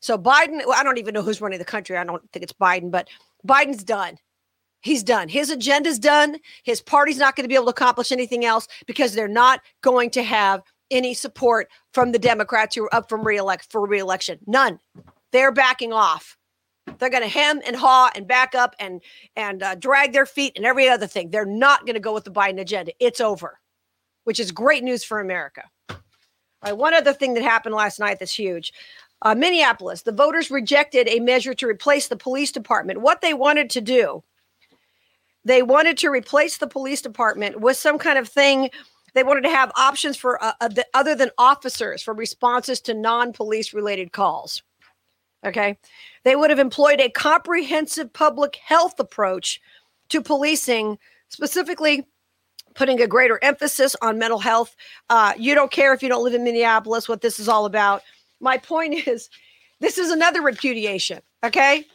So 0.00 0.16
Biden, 0.16 0.62
I 0.74 0.82
don't 0.82 0.96
even 0.96 1.12
know 1.12 1.20
who's 1.20 1.42
running 1.42 1.58
the 1.58 1.66
country. 1.66 1.98
I 1.98 2.04
don't 2.04 2.22
think 2.32 2.42
it's 2.42 2.54
Biden, 2.54 2.90
but 2.90 3.08
Biden's 3.46 3.84
done. 3.84 4.16
He's 4.80 5.02
done. 5.02 5.28
His 5.28 5.50
agenda's 5.50 5.98
done. 5.98 6.38
His 6.62 6.80
party's 6.80 7.18
not 7.18 7.36
going 7.36 7.44
to 7.44 7.48
be 7.48 7.54
able 7.54 7.66
to 7.66 7.72
accomplish 7.72 8.10
anything 8.10 8.46
else 8.46 8.68
because 8.86 9.12
they're 9.12 9.28
not 9.28 9.60
going 9.82 10.08
to 10.12 10.22
have 10.22 10.62
any 10.90 11.12
support 11.12 11.68
from 11.92 12.12
the 12.12 12.18
Democrats 12.18 12.76
who 12.76 12.84
are 12.84 12.94
up 12.94 13.06
from 13.06 13.22
reelect 13.22 13.70
for 13.70 13.86
reelection. 13.86 14.38
None. 14.46 14.80
They're 15.30 15.52
backing 15.52 15.92
off. 15.92 16.38
They're 16.98 17.10
going 17.10 17.22
to 17.22 17.28
hem 17.28 17.60
and 17.66 17.76
haw 17.76 18.10
and 18.14 18.26
back 18.26 18.54
up 18.54 18.74
and 18.80 19.02
and 19.36 19.62
uh, 19.62 19.74
drag 19.74 20.14
their 20.14 20.24
feet 20.24 20.54
and 20.56 20.64
every 20.64 20.88
other 20.88 21.06
thing. 21.06 21.28
They're 21.28 21.44
not 21.44 21.84
going 21.84 21.96
to 21.96 22.00
go 22.00 22.14
with 22.14 22.24
the 22.24 22.30
Biden 22.30 22.58
agenda. 22.58 22.92
It's 22.98 23.20
over, 23.20 23.60
which 24.24 24.40
is 24.40 24.52
great 24.52 24.84
news 24.84 25.04
for 25.04 25.20
America. 25.20 25.64
All 25.88 25.96
right. 26.62 26.76
One 26.76 26.94
other 26.94 27.12
thing 27.12 27.34
that 27.34 27.42
happened 27.42 27.74
last 27.74 27.98
night 27.98 28.18
that's 28.18 28.38
huge. 28.38 28.72
Uh, 29.22 29.34
Minneapolis, 29.34 30.02
the 30.02 30.12
voters 30.12 30.50
rejected 30.50 31.08
a 31.08 31.20
measure 31.20 31.54
to 31.54 31.66
replace 31.66 32.08
the 32.08 32.16
police 32.16 32.52
department. 32.52 33.00
What 33.00 33.20
they 33.20 33.34
wanted 33.34 33.70
to 33.70 33.80
do 33.80 34.22
they 35.44 35.62
wanted 35.62 35.96
to 35.98 36.10
replace 36.10 36.58
the 36.58 36.66
police 36.66 37.00
department 37.00 37.60
with 37.60 37.76
some 37.76 37.98
kind 37.98 38.18
of 38.18 38.28
thing. 38.28 38.70
They 39.14 39.22
wanted 39.22 39.42
to 39.42 39.50
have 39.50 39.72
options 39.76 40.16
for 40.16 40.42
uh, 40.42 40.52
uh 40.60 40.68
other 40.94 41.14
than 41.14 41.30
officers 41.38 42.02
for 42.02 42.14
responses 42.14 42.80
to 42.82 42.94
non 42.94 43.32
police 43.32 43.72
related 43.72 44.12
calls. 44.12 44.62
Okay. 45.44 45.78
They 46.24 46.36
would 46.36 46.50
have 46.50 46.58
employed 46.58 47.00
a 47.00 47.08
comprehensive 47.08 48.12
public 48.12 48.56
health 48.56 49.00
approach 49.00 49.60
to 50.10 50.20
policing, 50.20 50.98
specifically 51.28 52.06
putting 52.74 53.00
a 53.00 53.06
greater 53.06 53.38
emphasis 53.42 53.96
on 54.02 54.18
mental 54.18 54.38
health. 54.38 54.76
Uh, 55.08 55.32
you 55.36 55.54
don't 55.54 55.70
care 55.70 55.92
if 55.92 56.02
you 56.02 56.08
don't 56.08 56.24
live 56.24 56.34
in 56.34 56.44
Minneapolis 56.44 57.08
what 57.08 57.20
this 57.20 57.38
is 57.38 57.48
all 57.48 57.64
about. 57.64 58.02
My 58.40 58.58
point 58.58 58.94
is, 59.06 59.28
this 59.80 59.98
is 59.98 60.10
another 60.10 60.42
repudiation. 60.42 61.20
Okay. 61.44 61.86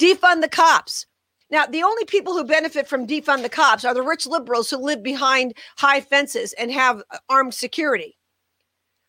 Defund 0.00 0.40
the 0.40 0.48
cops. 0.48 1.06
Now, 1.50 1.66
the 1.66 1.82
only 1.82 2.04
people 2.04 2.32
who 2.32 2.44
benefit 2.44 2.86
from 2.86 3.06
defund 3.06 3.42
the 3.42 3.48
cops 3.48 3.84
are 3.84 3.92
the 3.92 4.02
rich 4.02 4.26
liberals 4.26 4.70
who 4.70 4.76
live 4.76 5.02
behind 5.02 5.54
high 5.78 6.00
fences 6.00 6.52
and 6.52 6.70
have 6.70 7.02
uh, 7.10 7.18
armed 7.28 7.54
security. 7.54 8.16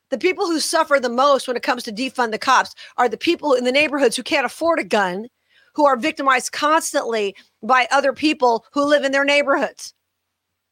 The 0.10 0.18
people 0.18 0.48
who 0.48 0.60
suffer 0.60 1.00
the 1.00 1.08
most 1.08 1.48
when 1.48 1.56
it 1.56 1.64
comes 1.64 1.84
to 1.84 1.92
defund 1.92 2.32
the 2.32 2.40
cops 2.40 2.74
are 2.98 3.08
the 3.08 3.18
people 3.18 3.54
in 3.54 3.64
the 3.64 3.72
neighborhoods 3.72 4.16
who 4.16 4.24
can't 4.24 4.46
afford 4.46 4.80
a 4.80 4.84
gun, 4.84 5.28
who 5.76 5.86
are 5.86 5.96
victimized 5.96 6.52
constantly 6.52 7.36
by 7.64 7.88
other 7.92 8.12
people 8.12 8.66
who 8.74 8.84
live 8.84 9.06
in 9.06 9.12
their 9.12 9.24
neighborhoods. 9.24 9.94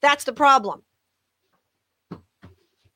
That's 0.02 0.24
the 0.24 0.34
problem. 0.34 0.84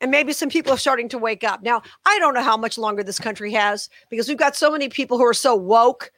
And 0.00 0.10
maybe 0.10 0.32
some 0.32 0.50
people 0.50 0.72
are 0.72 0.78
starting 0.78 1.08
to 1.10 1.18
wake 1.18 1.44
up. 1.44 1.62
Now, 1.62 1.82
I 2.04 2.18
don't 2.18 2.34
know 2.34 2.42
how 2.42 2.56
much 2.56 2.76
longer 2.76 3.02
this 3.02 3.18
country 3.18 3.52
has 3.52 3.88
because 4.10 4.28
we've 4.28 4.36
got 4.36 4.54
so 4.54 4.70
many 4.70 4.88
people 4.88 5.16
who 5.16 5.24
are 5.24 5.34
so 5.34 5.54
woke 5.54 6.10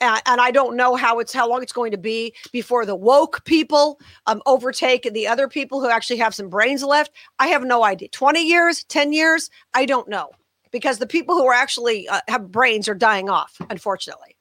and, 0.00 0.22
and, 0.24 0.40
I 0.40 0.50
don't 0.50 0.76
know 0.76 0.96
how 0.96 1.18
it's 1.18 1.32
how 1.32 1.48
long 1.48 1.62
it's 1.62 1.72
going 1.72 1.90
to 1.90 1.98
be 1.98 2.34
before 2.52 2.86
the 2.86 2.96
woke 2.96 3.44
people 3.44 4.00
um, 4.26 4.42
overtake 4.46 5.02
the 5.12 5.26
other 5.26 5.46
people 5.46 5.80
who 5.80 5.90
actually 5.90 6.16
have 6.16 6.34
some 6.34 6.48
brains 6.48 6.82
left. 6.82 7.12
I 7.38 7.48
have 7.48 7.64
no 7.64 7.84
idea. 7.84 8.08
Twenty 8.08 8.46
years, 8.46 8.84
ten 8.84 9.12
years, 9.12 9.50
I 9.74 9.84
don't 9.84 10.08
know, 10.08 10.30
because 10.70 10.98
the 10.98 11.06
people 11.06 11.34
who 11.34 11.46
are 11.46 11.54
actually 11.54 12.08
uh, 12.08 12.20
have 12.28 12.50
brains 12.50 12.88
are 12.88 12.94
dying 12.94 13.28
off, 13.28 13.60
unfortunately, 13.68 14.36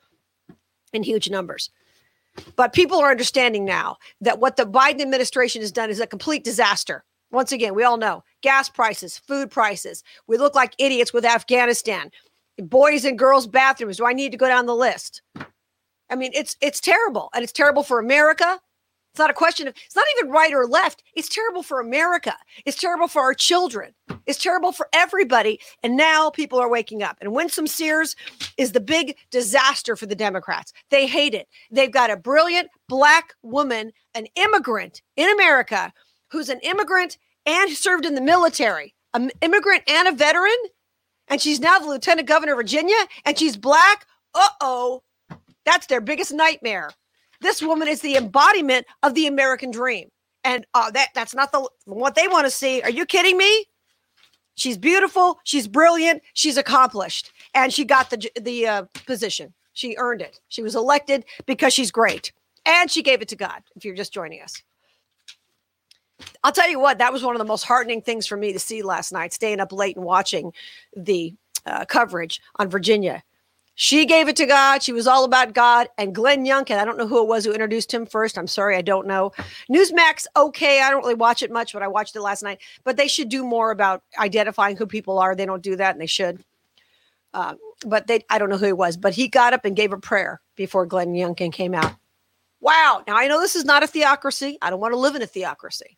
in 0.94 1.04
huge 1.04 1.30
numbers. 1.30 1.70
But 2.56 2.74
people 2.74 3.00
are 3.00 3.12
understanding 3.12 3.66
now 3.66 3.98
that 4.22 4.40
what 4.40 4.56
the 4.56 4.66
Biden 4.66 5.02
administration 5.02 5.62
has 5.62 5.72
done 5.72 5.90
is 5.90 6.00
a 6.00 6.08
complete 6.08 6.44
disaster. 6.44 7.04
Once 7.32 7.52
again, 7.52 7.76
we 7.76 7.84
all 7.84 7.98
know 7.98 8.24
gas 8.42 8.70
prices, 8.70 9.18
food 9.18 9.52
prices. 9.52 10.04
We 10.28 10.38
look 10.38 10.56
like 10.56 10.74
idiots 10.80 11.14
with 11.14 11.26
Afghanistan 11.26 12.12
boys 12.62 13.06
and 13.06 13.18
girls 13.18 13.48
bathrooms 13.48 13.98
do 13.98 14.06
i 14.06 14.14
need 14.14 14.32
to 14.32 14.38
go 14.38 14.48
down 14.48 14.66
the 14.66 14.76
list 14.76 15.22
i 16.10 16.16
mean 16.16 16.32
it's 16.34 16.56
it's 16.62 16.80
terrible 16.80 17.30
and 17.34 17.44
it's 17.44 17.54
terrible 17.54 17.84
for 17.84 18.00
america 18.00 18.60
it's 19.12 19.20
not 19.20 19.30
a 19.30 19.34
question 19.34 19.68
of 19.68 19.74
it's 19.86 19.96
not 19.96 20.06
even 20.18 20.32
right 20.32 20.54
or 20.54 20.68
left. 20.68 21.04
It's 21.16 21.30
terrible 21.30 21.64
for 21.64 21.80
america. 21.80 22.36
It's 22.66 22.80
terrible 22.80 23.08
for 23.08 23.22
our 23.22 23.34
children. 23.34 23.94
It's 24.26 24.42
terrible 24.42 24.72
for 24.72 24.88
everybody. 24.94 25.60
And 25.84 25.98
now 25.98 26.30
people 26.30 26.60
are 26.60 26.70
waking 26.70 27.02
up. 27.04 27.18
And 27.20 27.34
winsome 27.34 27.68
sears 27.68 28.16
is 28.58 28.72
the 28.72 28.80
big 28.80 29.16
disaster 29.32 29.96
for 29.96 30.06
the 30.06 30.16
democrats. 30.16 30.74
They 30.92 31.08
hate 31.08 31.34
it. 31.34 31.48
They've 31.72 31.92
got 31.92 32.12
a 32.12 32.18
brilliant 32.18 32.70
black 32.88 33.34
woman 33.42 33.92
an 34.16 34.26
immigrant 34.36 35.02
in 35.16 35.32
america 35.32 35.94
who's 36.32 36.50
an 36.50 36.60
immigrant 36.62 37.18
and 37.46 37.72
served 37.72 38.06
in 38.06 38.16
the 38.16 38.22
military 38.22 38.94
an 39.14 39.32
immigrant 39.42 39.84
and 39.88 40.08
a 40.08 40.12
veteran. 40.12 40.58
And 41.28 41.42
she's 41.42 41.60
now 41.60 41.80
the 41.80 41.88
lieutenant 41.88 42.28
governor 42.28 42.54
of 42.54 42.58
Virginia, 42.58 42.98
and 43.26 43.38
she's 43.38 43.58
black. 43.58 44.06
Uh 44.34 44.50
oh. 44.62 45.04
That's 45.66 45.88
their 45.88 46.02
biggest 46.02 46.34
nightmare. 46.34 46.90
This 47.42 47.62
woman 47.62 47.88
is 47.88 48.02
the 48.02 48.16
embodiment 48.16 48.86
of 49.04 49.14
the 49.14 49.28
American 49.28 49.72
dream. 49.72 50.10
And 50.44 50.66
uh, 50.74 50.92
that 50.92 51.10
that's 51.14 51.36
not 51.36 51.52
the 51.52 51.68
what 51.86 52.16
they 52.16 52.28
want 52.28 52.46
to 52.46 52.52
see. 52.52 52.82
Are 52.82 52.90
you 52.90 53.06
kidding 53.06 53.38
me? 53.38 53.66
She's 54.56 54.78
beautiful. 54.78 55.40
She's 55.44 55.68
brilliant. 55.68 56.22
She's 56.34 56.58
accomplished, 56.58 57.32
and 57.54 57.74
she 57.74 57.84
got 57.86 58.10
the 58.10 58.30
the 58.40 58.68
uh, 58.68 58.84
position. 59.06 59.54
She 59.74 59.96
earned 59.98 60.22
it. 60.22 60.40
She 60.48 60.62
was 60.62 60.76
elected 60.76 61.26
because 61.46 61.74
she's 61.74 61.92
great, 61.92 62.32
and 62.66 62.90
she 62.90 63.04
gave 63.04 63.22
it 63.22 63.28
to 63.30 63.36
God. 63.36 63.62
If 63.76 63.84
you're 63.84 63.96
just 63.96 64.14
joining 64.14 64.42
us, 64.42 64.62
I'll 66.44 66.52
tell 66.52 66.70
you 66.70 66.80
what, 66.80 66.98
that 66.98 67.14
was 67.14 67.24
one 67.24 67.36
of 67.36 67.40
the 67.40 67.46
most 67.46 67.64
heartening 67.64 68.02
things 68.02 68.26
for 68.28 68.38
me 68.38 68.54
to 68.54 68.60
see 68.60 68.82
last 68.82 69.12
night, 69.12 69.34
staying 69.34 69.60
up 69.60 69.72
late 69.72 69.96
and 69.96 70.06
watching 70.06 70.54
the 70.96 71.34
uh, 71.66 71.86
coverage 71.86 72.42
on 72.58 72.70
Virginia. 72.70 73.24
She 73.82 74.06
gave 74.06 74.28
it 74.28 74.36
to 74.36 74.46
God. 74.46 74.84
She 74.84 74.92
was 74.92 75.08
all 75.08 75.24
about 75.24 75.54
God. 75.54 75.88
And 75.98 76.14
Glenn 76.14 76.46
Youngkin, 76.46 76.78
I 76.78 76.84
don't 76.84 76.98
know 76.98 77.08
who 77.08 77.22
it 77.22 77.30
was 77.30 77.46
who 77.46 77.54
introduced 77.54 77.94
him 77.94 78.06
first. 78.06 78.38
I'm 78.38 78.46
sorry, 78.46 78.76
I 78.76 78.82
don't 78.82 79.08
know. 79.08 79.32
Newsmax, 79.72 80.26
okay. 80.36 80.82
I 80.82 80.90
don't 80.90 81.00
really 81.00 81.14
watch 81.14 81.44
it 81.44 81.50
much, 81.50 81.72
but 81.72 81.82
I 81.82 81.88
watched 81.88 82.14
it 82.14 82.22
last 82.22 82.44
night. 82.44 82.60
But 82.84 82.98
they 82.98 83.08
should 83.08 83.30
do 83.30 83.42
more 83.42 83.72
about 83.72 84.04
identifying 84.18 84.76
who 84.76 84.86
people 84.86 85.18
are. 85.18 85.34
They 85.34 85.46
don't 85.46 85.64
do 85.64 85.78
that, 85.78 85.96
and 85.96 86.02
they 86.02 86.08
should. 86.08 86.44
Um, 87.34 87.58
but 87.86 88.06
they, 88.08 88.26
I 88.30 88.38
don't 88.38 88.50
know 88.50 88.58
who 88.58 88.66
he 88.66 88.74
was, 88.74 88.98
but 88.98 89.14
he 89.14 89.30
got 89.30 89.54
up 89.54 89.64
and 89.64 89.78
gave 89.78 89.94
a 89.94 89.98
prayer 89.98 90.42
before 90.58 90.86
Glenn 90.86 91.14
Youngkin 91.14 91.54
came 91.54 91.74
out. 91.74 91.96
Wow. 92.60 93.02
Now 93.08 93.16
I 93.16 93.30
know 93.30 93.40
this 93.40 93.56
is 93.56 93.64
not 93.64 93.82
a 93.82 93.88
theocracy. 93.88 94.58
I 94.62 94.72
don't 94.72 94.82
want 94.82 94.92
to 94.92 95.00
live 95.00 95.16
in 95.16 95.22
a 95.22 95.26
theocracy. 95.26 95.98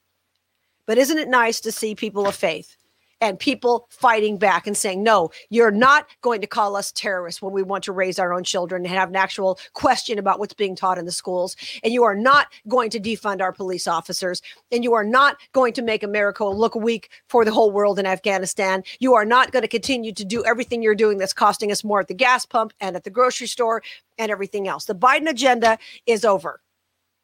But 0.86 1.00
isn't 1.00 1.18
it 1.18 1.30
nice 1.30 1.60
to 1.62 1.72
see 1.72 1.96
people 1.96 2.28
of 2.28 2.36
faith 2.36 2.78
and 3.22 3.40
people 3.40 3.88
fighting 3.90 4.38
back 4.38 4.68
and 4.68 4.76
saying, 4.76 5.04
no, 5.04 5.30
you're 5.50 5.72
not 5.72 6.08
going 6.22 6.42
to 6.42 6.48
call 6.48 6.76
us 6.76 6.92
terrorists 6.92 7.42
when 7.42 7.54
we 7.54 7.64
want 7.64 7.84
to 7.86 7.92
raise 7.92 8.20
our 8.20 8.34
own 8.34 8.44
children 8.44 8.84
and 8.84 8.94
have 8.94 9.10
an 9.10 9.16
actual 9.16 9.60
question 9.74 10.18
about 10.18 10.40
what's 10.40 10.56
being 10.56 10.76
taught 10.76 10.98
in 10.98 11.06
the 11.06 11.12
schools. 11.12 11.56
And 11.84 11.94
you 11.94 12.04
are 12.04 12.16
not 12.16 12.48
going 12.68 12.90
to 12.90 13.00
defund 13.00 13.42
our 13.42 13.54
police 13.54 13.88
officers. 13.88 14.42
And 14.72 14.84
you 14.84 14.94
are 14.94 15.04
not 15.04 15.38
going 15.54 15.74
to 15.74 15.82
make 15.82 16.04
America 16.04 16.44
look 16.44 16.76
weak 16.76 17.10
for 17.30 17.46
the 17.46 17.52
whole 17.52 17.72
world 17.72 18.00
in 18.00 18.06
Afghanistan. 18.06 18.84
You 19.00 19.14
are 19.14 19.26
not 19.26 19.52
going 19.52 19.62
to 19.62 19.68
continue 19.68 20.12
to 20.14 20.26
do 20.26 20.44
everything 20.44 20.82
you're 20.82 20.96
doing 20.96 21.20
that's 21.20 21.34
costing 21.34 21.72
us 21.72 21.84
more 21.84 22.00
at 22.00 22.08
the 22.08 22.14
gas 22.14 22.46
pump 22.46 22.74
and 22.82 22.96
at 22.96 23.04
the 23.04 23.10
grocery 23.10 23.48
store 23.48 23.84
and 24.18 24.32
everything 24.32 24.68
else. 24.68 24.86
The 24.86 24.96
Biden 24.96 25.30
agenda 25.30 25.78
is 26.08 26.26
over 26.26 26.62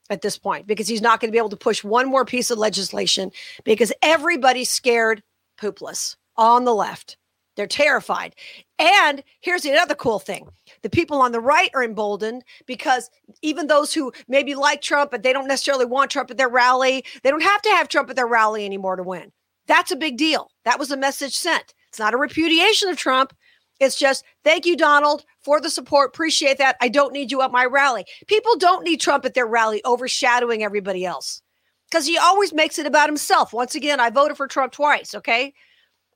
at 0.09 0.21
this 0.21 0.37
point 0.37 0.67
because 0.67 0.87
he's 0.87 1.01
not 1.01 1.19
going 1.19 1.29
to 1.29 1.31
be 1.31 1.37
able 1.37 1.49
to 1.49 1.57
push 1.57 1.83
one 1.83 2.07
more 2.07 2.25
piece 2.25 2.51
of 2.51 2.57
legislation 2.57 3.31
because 3.63 3.91
everybody's 4.01 4.69
scared 4.69 5.21
poopless 5.57 6.15
on 6.37 6.65
the 6.65 6.73
left. 6.73 7.17
They're 7.57 7.67
terrified. 7.67 8.35
And 8.77 9.23
here's 9.41 9.65
another 9.65 9.95
cool 9.95 10.19
thing 10.19 10.47
the 10.83 10.89
people 10.89 11.19
on 11.19 11.31
the 11.31 11.39
right 11.39 11.71
are 11.73 11.83
emboldened 11.83 12.43
because 12.67 13.09
even 13.41 13.67
those 13.67 13.93
who 13.93 14.13
maybe 14.27 14.53
like 14.55 14.81
Trump, 14.81 15.11
but 15.11 15.23
they 15.23 15.33
don't 15.33 15.47
necessarily 15.47 15.85
want 15.85 16.11
Trump 16.11 16.31
at 16.31 16.37
their 16.37 16.49
rally, 16.49 17.03
they 17.23 17.31
don't 17.31 17.41
have 17.41 17.61
to 17.63 17.69
have 17.69 17.89
Trump 17.89 18.09
at 18.09 18.15
their 18.15 18.27
rally 18.27 18.63
anymore 18.63 18.95
to 18.95 19.03
win. 19.03 19.31
That's 19.65 19.91
a 19.91 19.97
big 19.97 20.17
deal. 20.17 20.49
That 20.65 20.79
was 20.79 20.91
a 20.91 20.97
message 20.97 21.35
sent. 21.35 21.73
It's 21.89 21.99
not 21.99 22.13
a 22.13 22.17
repudiation 22.17 22.89
of 22.89 22.97
Trump. 22.97 23.33
It's 23.79 23.97
just, 23.97 24.23
thank 24.43 24.65
you, 24.65 24.77
Donald, 24.77 25.23
for 25.41 25.59
the 25.59 25.69
support. 25.69 26.09
Appreciate 26.09 26.57
that. 26.59 26.77
I 26.79 26.89
don't 26.89 27.13
need 27.13 27.31
you 27.31 27.41
at 27.41 27.51
my 27.51 27.65
rally. 27.65 28.05
People 28.27 28.55
don't 28.57 28.83
need 28.83 29.01
Trump 29.01 29.25
at 29.25 29.33
their 29.33 29.45
rally 29.45 29.81
overshadowing 29.83 30.63
everybody 30.63 31.05
else 31.05 31.41
because 31.89 32.05
he 32.05 32.17
always 32.17 32.53
makes 32.53 32.79
it 32.79 32.85
about 32.85 33.09
himself. 33.09 33.53
Once 33.53 33.75
again, 33.75 33.99
I 33.99 34.09
voted 34.09 34.37
for 34.37 34.47
Trump 34.47 34.73
twice, 34.73 35.15
okay? 35.15 35.53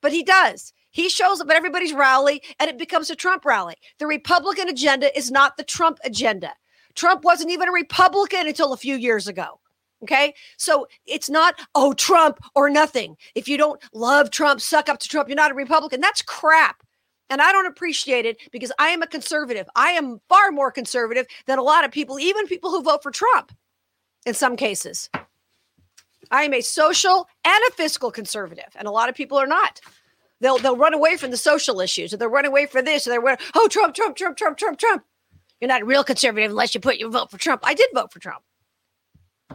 But 0.01 0.11
he 0.11 0.23
does. 0.23 0.73
He 0.91 1.07
shows 1.09 1.39
up 1.39 1.49
at 1.49 1.55
everybody's 1.55 1.93
rally 1.93 2.43
and 2.59 2.69
it 2.69 2.77
becomes 2.77 3.09
a 3.09 3.15
Trump 3.15 3.45
rally. 3.45 3.75
The 3.99 4.07
Republican 4.07 4.67
agenda 4.67 5.15
is 5.17 5.31
not 5.31 5.55
the 5.57 5.63
Trump 5.63 5.99
agenda. 6.03 6.51
Trump 6.95 7.23
wasn't 7.23 7.51
even 7.51 7.69
a 7.69 7.73
Republican 7.73 8.47
until 8.47 8.73
a 8.73 8.77
few 8.77 8.95
years 8.95 9.27
ago. 9.27 9.59
Okay. 10.03 10.33
So 10.57 10.87
it's 11.05 11.29
not, 11.29 11.59
oh, 11.75 11.93
Trump 11.93 12.39
or 12.55 12.69
nothing. 12.69 13.15
If 13.35 13.47
you 13.47 13.57
don't 13.57 13.79
love 13.93 14.31
Trump, 14.31 14.59
suck 14.59 14.89
up 14.89 14.99
to 14.99 15.07
Trump, 15.07 15.29
you're 15.29 15.35
not 15.35 15.51
a 15.51 15.55
Republican. 15.55 16.01
That's 16.01 16.23
crap. 16.23 16.83
And 17.29 17.41
I 17.41 17.53
don't 17.53 17.67
appreciate 17.67 18.25
it 18.25 18.37
because 18.51 18.73
I 18.77 18.89
am 18.89 19.01
a 19.01 19.07
conservative. 19.07 19.69
I 19.75 19.91
am 19.91 20.19
far 20.27 20.51
more 20.51 20.71
conservative 20.71 21.27
than 21.45 21.59
a 21.59 21.63
lot 21.63 21.85
of 21.85 21.91
people, 21.91 22.19
even 22.19 22.47
people 22.47 22.71
who 22.71 22.81
vote 22.81 23.03
for 23.03 23.11
Trump 23.11 23.53
in 24.25 24.33
some 24.33 24.57
cases. 24.57 25.09
I 26.29 26.43
am 26.43 26.53
a 26.53 26.61
social 26.61 27.27
and 27.43 27.63
a 27.69 27.71
fiscal 27.73 28.11
conservative, 28.11 28.75
and 28.75 28.87
a 28.87 28.91
lot 28.91 29.09
of 29.09 29.15
people 29.15 29.37
are 29.37 29.47
not. 29.47 29.81
They'll 30.39 30.57
they'll 30.57 30.77
run 30.77 30.93
away 30.93 31.17
from 31.17 31.31
the 31.31 31.37
social 31.37 31.81
issues, 31.81 32.13
or 32.13 32.17
they'll 32.17 32.29
run 32.29 32.45
away 32.45 32.65
for 32.65 32.81
this, 32.81 33.07
or 33.07 33.11
they're 33.11 33.37
oh 33.55 33.67
Trump, 33.67 33.95
Trump, 33.95 34.15
Trump, 34.15 34.37
Trump, 34.37 34.57
Trump, 34.57 34.79
Trump. 34.79 35.03
You're 35.59 35.67
not 35.67 35.83
a 35.83 35.85
real 35.85 36.03
conservative 36.03 36.49
unless 36.49 36.73
you 36.73 36.81
put 36.81 36.97
your 36.97 37.09
vote 37.09 37.31
for 37.31 37.37
Trump. 37.37 37.61
I 37.63 37.73
did 37.73 37.89
vote 37.93 38.11
for 38.11 38.19
Trump, 38.19 38.43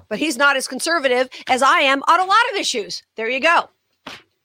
but 0.09 0.19
he's 0.19 0.37
not 0.37 0.57
as 0.57 0.69
conservative 0.69 1.29
as 1.49 1.63
I 1.63 1.81
am 1.81 2.03
on 2.09 2.21
a 2.21 2.25
lot 2.25 2.51
of 2.53 2.59
issues. 2.59 3.03
There 3.17 3.29
you 3.29 3.41
go. 3.41 3.69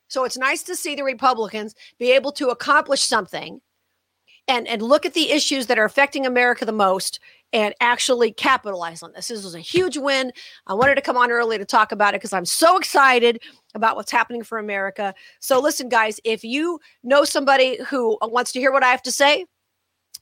So 0.07 0.25
it's 0.25 0.37
nice 0.37 0.63
to 0.63 0.75
see 0.75 0.95
the 0.95 1.03
Republicans 1.03 1.73
be 1.97 2.11
able 2.11 2.33
to 2.33 2.49
accomplish 2.49 3.01
something 3.01 3.61
and, 4.47 4.67
and 4.67 4.81
look 4.81 5.05
at 5.05 5.13
the 5.13 5.31
issues 5.31 5.67
that 5.67 5.79
are 5.79 5.85
affecting 5.85 6.25
America 6.25 6.65
the 6.65 6.73
most 6.73 7.19
and 7.53 7.73
actually 7.79 8.31
capitalize 8.31 9.03
on 9.03 9.11
this. 9.13 9.27
This 9.27 9.43
was 9.43 9.55
a 9.55 9.59
huge 9.59 9.97
win. 9.97 10.31
I 10.67 10.73
wanted 10.73 10.95
to 10.95 11.01
come 11.01 11.17
on 11.17 11.31
early 11.31 11.57
to 11.57 11.65
talk 11.65 11.91
about 11.91 12.13
it 12.13 12.21
because 12.21 12.33
I'm 12.33 12.45
so 12.45 12.77
excited 12.77 13.41
about 13.75 13.95
what's 13.95 14.11
happening 14.11 14.43
for 14.43 14.57
America. 14.57 15.13
So, 15.39 15.59
listen, 15.59 15.89
guys, 15.89 16.19
if 16.23 16.43
you 16.43 16.79
know 17.03 17.23
somebody 17.23 17.77
who 17.87 18.17
wants 18.21 18.51
to 18.53 18.59
hear 18.59 18.71
what 18.71 18.83
I 18.83 18.89
have 18.89 19.03
to 19.03 19.11
say, 19.11 19.45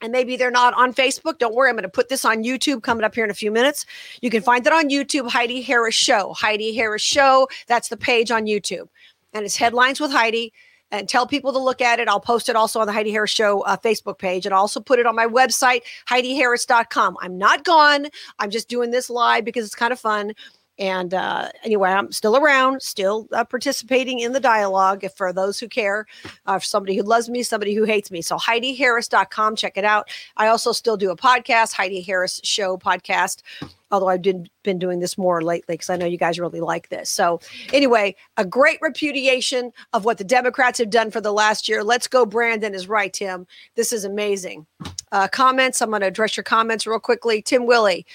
and 0.02 0.14
maybe 0.14 0.38
they're 0.38 0.50
not 0.50 0.74
on 0.76 0.94
Facebook. 0.94 1.40
Don't 1.40 1.54
worry, 1.54 1.70
I'm 1.70 1.76
going 1.76 1.84
to 1.84 1.90
put 1.90 2.08
this 2.08 2.24
on 2.24 2.42
YouTube 2.42 2.84
coming 2.84 3.04
up 3.04 3.14
here 3.14 3.26
in 3.26 3.30
a 3.30 3.34
few 3.34 3.52
minutes. 3.52 3.86
You 4.22 4.30
can 4.30 4.42
find 4.42 4.66
it 4.66 4.72
on 4.72 4.90
YouTube, 4.90 5.30
Heidi 5.30 5.62
Harris 5.62 5.94
Show. 5.94 6.32
Heidi 6.32 6.74
Harris 6.74 7.02
Show. 7.02 7.50
That's 7.68 7.90
the 7.90 7.98
page 7.98 8.32
on 8.32 8.46
YouTube 8.46 8.88
and 9.34 9.46
it's 9.46 9.56
headlines 9.58 10.00
with 10.00 10.12
Heidi. 10.12 10.54
And 10.92 11.08
tell 11.08 11.28
people 11.28 11.54
to 11.54 11.60
look 11.60 11.82
at 11.82 12.00
it. 12.00 12.08
I'll 12.08 12.20
post 12.20 12.50
it 12.50 12.56
also 12.56 12.80
on 12.80 12.88
the 12.88 12.94
Heidi 12.94 13.12
Harris 13.12 13.30
Show 13.30 13.62
uh, 13.62 13.78
Facebook 13.78 14.18
page 14.18 14.46
and 14.46 14.56
I'll 14.56 14.62
also 14.62 14.80
put 14.80 14.98
it 14.98 15.06
on 15.06 15.16
my 15.16 15.28
website, 15.28 15.82
HeidiHarris.com. 16.10 17.18
I'm 17.22 17.38
not 17.38 17.64
gone. 17.64 18.08
I'm 18.40 18.50
just 18.50 18.70
doing 18.70 18.90
this 18.90 19.10
live 19.10 19.46
because 19.46 19.66
it's 19.66 19.76
kind 19.76 19.94
of 19.94 20.00
fun. 20.00 20.34
And 20.80 21.14
uh, 21.14 21.50
anyway, 21.64 21.92
I'm 21.92 22.12
still 22.12 22.38
around, 22.38 22.82
still 22.82 23.28
uh, 23.34 23.44
participating 23.44 24.20
in 24.20 24.32
the 24.32 24.40
dialogue 24.40 25.06
for 25.16 25.32
those 25.32 25.60
who 25.60 25.68
care, 25.68 26.08
uh, 26.46 26.58
for 26.58 26.66
somebody 26.66 26.96
who 26.96 27.04
loves 27.04 27.30
me, 27.30 27.44
somebody 27.44 27.76
who 27.76 27.84
hates 27.84 28.10
me. 28.10 28.22
So 28.22 28.38
HeidiHarris.com, 28.38 29.58
check 29.58 29.78
it 29.78 29.86
out. 29.86 30.10
I 30.38 30.48
also 30.48 30.72
still 30.72 30.98
do 30.98 31.12
a 31.12 31.18
podcast, 31.18 31.74
Heidi 31.74 32.02
Harris 32.02 32.40
Show 32.44 32.78
podcast 32.78 33.44
although 33.92 34.08
I've 34.08 34.22
been, 34.22 34.48
been 34.64 34.80
doing 34.80 35.00
this 35.00 35.18
more 35.18 35.42
lately 35.42 35.74
because 35.74 35.90
I 35.90 35.98
know 35.98 36.06
you 36.06 36.18
guys 36.18 36.40
really 36.40 36.60
like 36.60 36.90
this. 36.90 37.10
So, 37.10 37.40
anyway, 37.74 38.16
a 38.38 38.46
great 38.46 38.78
repudiation 38.82 39.72
of 39.94 40.06
what 40.06 40.18
the 40.18 40.24
Democrats 40.24 40.80
have 40.80 40.90
done 40.90 41.12
for 41.12 41.22
the 41.22 41.34
last 41.34 41.68
year. 41.68 41.84
Let's 41.84 42.08
go, 42.08 42.26
Brandon 42.26 42.74
is 42.74 42.88
right, 42.88 43.12
Tim. 43.12 43.48
This 43.76 43.92
is 43.92 44.06
amazing. 44.06 44.66
Uh, 45.12 45.28
comments, 45.28 45.82
I'm 45.82 45.90
going 45.90 46.02
to 46.02 46.08
address 46.08 46.38
your 46.38 46.44
comments 46.44 46.86
real 46.86 47.00
quickly. 47.00 47.42
Tim 47.42 47.66
Willie, 47.66 48.06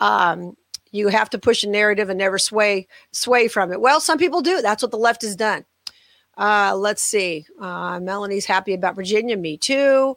um, 0.00 0.56
you 0.94 1.08
have 1.08 1.28
to 1.30 1.38
push 1.38 1.64
a 1.64 1.68
narrative 1.68 2.08
and 2.08 2.18
never 2.18 2.38
sway 2.38 2.86
sway 3.10 3.48
from 3.48 3.72
it. 3.72 3.80
Well, 3.80 4.00
some 4.00 4.16
people 4.16 4.42
do. 4.42 4.62
That's 4.62 4.80
what 4.80 4.92
the 4.92 4.96
left 4.96 5.22
has 5.22 5.34
done. 5.34 5.64
Uh, 6.38 6.74
let's 6.76 7.02
see. 7.02 7.46
Uh, 7.60 7.98
Melanie's 7.98 8.46
happy 8.46 8.74
about 8.74 8.94
Virginia. 8.94 9.36
Me 9.36 9.56
too. 9.56 10.16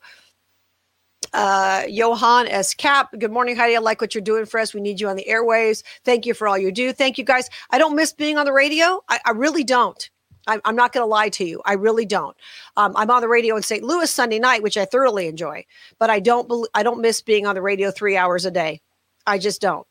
Uh, 1.34 1.84
Johan 1.90 2.48
S. 2.48 2.76
Cap. 2.76 3.10
Good 3.18 3.32
morning, 3.32 3.56
Heidi. 3.56 3.76
I 3.76 3.80
like 3.80 4.02
what 4.02 4.14
you're 4.14 4.22
doing 4.22 4.46
for 4.46 4.60
us. 4.60 4.74
We 4.74 4.80
need 4.82 5.02
you 5.02 5.10
on 5.10 5.16
the 5.16 5.26
airwaves. 5.28 5.82
Thank 6.06 6.28
you 6.28 6.36
for 6.36 6.48
all 6.48 6.60
you 6.60 6.72
do. 6.72 6.94
Thank 6.94 7.18
you, 7.18 7.24
guys. 7.24 7.50
I 7.72 7.80
don't 7.80 7.96
miss 7.96 8.14
being 8.14 8.38
on 8.38 8.46
the 8.46 8.54
radio. 8.54 9.04
I, 9.10 9.20
I 9.26 9.32
really 9.32 9.64
don't. 9.64 10.10
I, 10.46 10.60
I'm 10.64 10.76
not 10.76 10.94
going 10.94 11.02
to 11.04 11.10
lie 11.10 11.30
to 11.30 11.44
you. 11.44 11.60
I 11.66 11.74
really 11.74 12.06
don't. 12.06 12.38
Um, 12.78 12.94
I'm 12.96 13.10
on 13.10 13.22
the 13.22 13.28
radio 13.28 13.56
in 13.58 13.64
St. 13.64 13.84
Louis 13.84 14.12
Sunday 14.12 14.38
night, 14.38 14.62
which 14.62 14.78
I 14.78 14.86
thoroughly 14.86 15.26
enjoy, 15.26 15.66
but 15.98 16.12
I 16.12 16.20
don't. 16.20 16.68
I 16.76 16.84
don't 16.84 17.02
miss 17.02 17.20
being 17.20 17.48
on 17.48 17.56
the 17.56 17.64
radio 17.64 17.90
three 17.90 18.16
hours 18.16 18.46
a 18.46 18.52
day. 18.52 18.82
I 19.26 19.40
just 19.40 19.60
don't. 19.60 19.87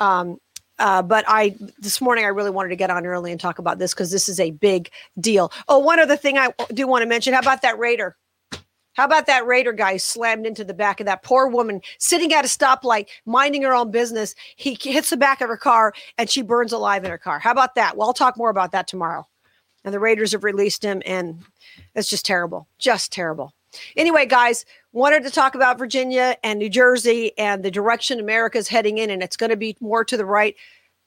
Um, 0.00 0.38
uh, 0.80 1.02
but 1.02 1.24
I 1.28 1.54
this 1.78 2.00
morning 2.00 2.24
I 2.24 2.28
really 2.28 2.50
wanted 2.50 2.70
to 2.70 2.76
get 2.76 2.90
on 2.90 3.06
early 3.06 3.30
and 3.30 3.40
talk 3.40 3.58
about 3.58 3.78
this 3.78 3.92
because 3.92 4.10
this 4.10 4.28
is 4.28 4.40
a 4.40 4.50
big 4.50 4.90
deal. 5.20 5.52
Oh, 5.68 5.78
one 5.78 6.00
other 6.00 6.16
thing 6.16 6.38
I 6.38 6.48
do 6.72 6.86
want 6.86 7.02
to 7.02 7.08
mention: 7.08 7.34
how 7.34 7.40
about 7.40 7.62
that 7.62 7.78
Raider? 7.78 8.16
How 8.94 9.04
about 9.04 9.26
that 9.26 9.46
Raider 9.46 9.72
guy 9.72 9.98
slammed 9.98 10.46
into 10.46 10.64
the 10.64 10.74
back 10.74 10.98
of 11.00 11.06
that 11.06 11.22
poor 11.22 11.46
woman 11.46 11.80
sitting 11.98 12.32
at 12.32 12.44
a 12.44 12.48
stoplight, 12.48 13.08
minding 13.24 13.62
her 13.62 13.74
own 13.74 13.90
business? 13.90 14.34
He 14.56 14.76
hits 14.80 15.10
the 15.10 15.16
back 15.16 15.40
of 15.40 15.48
her 15.48 15.56
car 15.56 15.92
and 16.18 16.28
she 16.28 16.42
burns 16.42 16.72
alive 16.72 17.04
in 17.04 17.10
her 17.10 17.18
car. 17.18 17.38
How 17.38 17.52
about 17.52 17.76
that? 17.76 17.96
Well, 17.96 18.08
I'll 18.08 18.14
talk 18.14 18.36
more 18.36 18.50
about 18.50 18.72
that 18.72 18.88
tomorrow. 18.88 19.28
And 19.84 19.94
the 19.94 20.00
Raiders 20.00 20.32
have 20.32 20.44
released 20.44 20.82
him, 20.82 21.02
and 21.06 21.42
it's 21.94 22.10
just 22.10 22.26
terrible, 22.26 22.68
just 22.78 23.12
terrible. 23.12 23.54
Anyway, 23.96 24.26
guys, 24.26 24.64
wanted 24.92 25.22
to 25.22 25.30
talk 25.30 25.54
about 25.54 25.78
Virginia 25.78 26.36
and 26.42 26.58
New 26.58 26.68
Jersey 26.68 27.36
and 27.38 27.64
the 27.64 27.70
direction 27.70 28.20
America's 28.20 28.68
heading 28.68 28.98
in, 28.98 29.10
and 29.10 29.22
it's 29.22 29.36
going 29.36 29.50
to 29.50 29.56
be 29.56 29.76
more 29.80 30.04
to 30.04 30.16
the 30.16 30.24
right. 30.24 30.56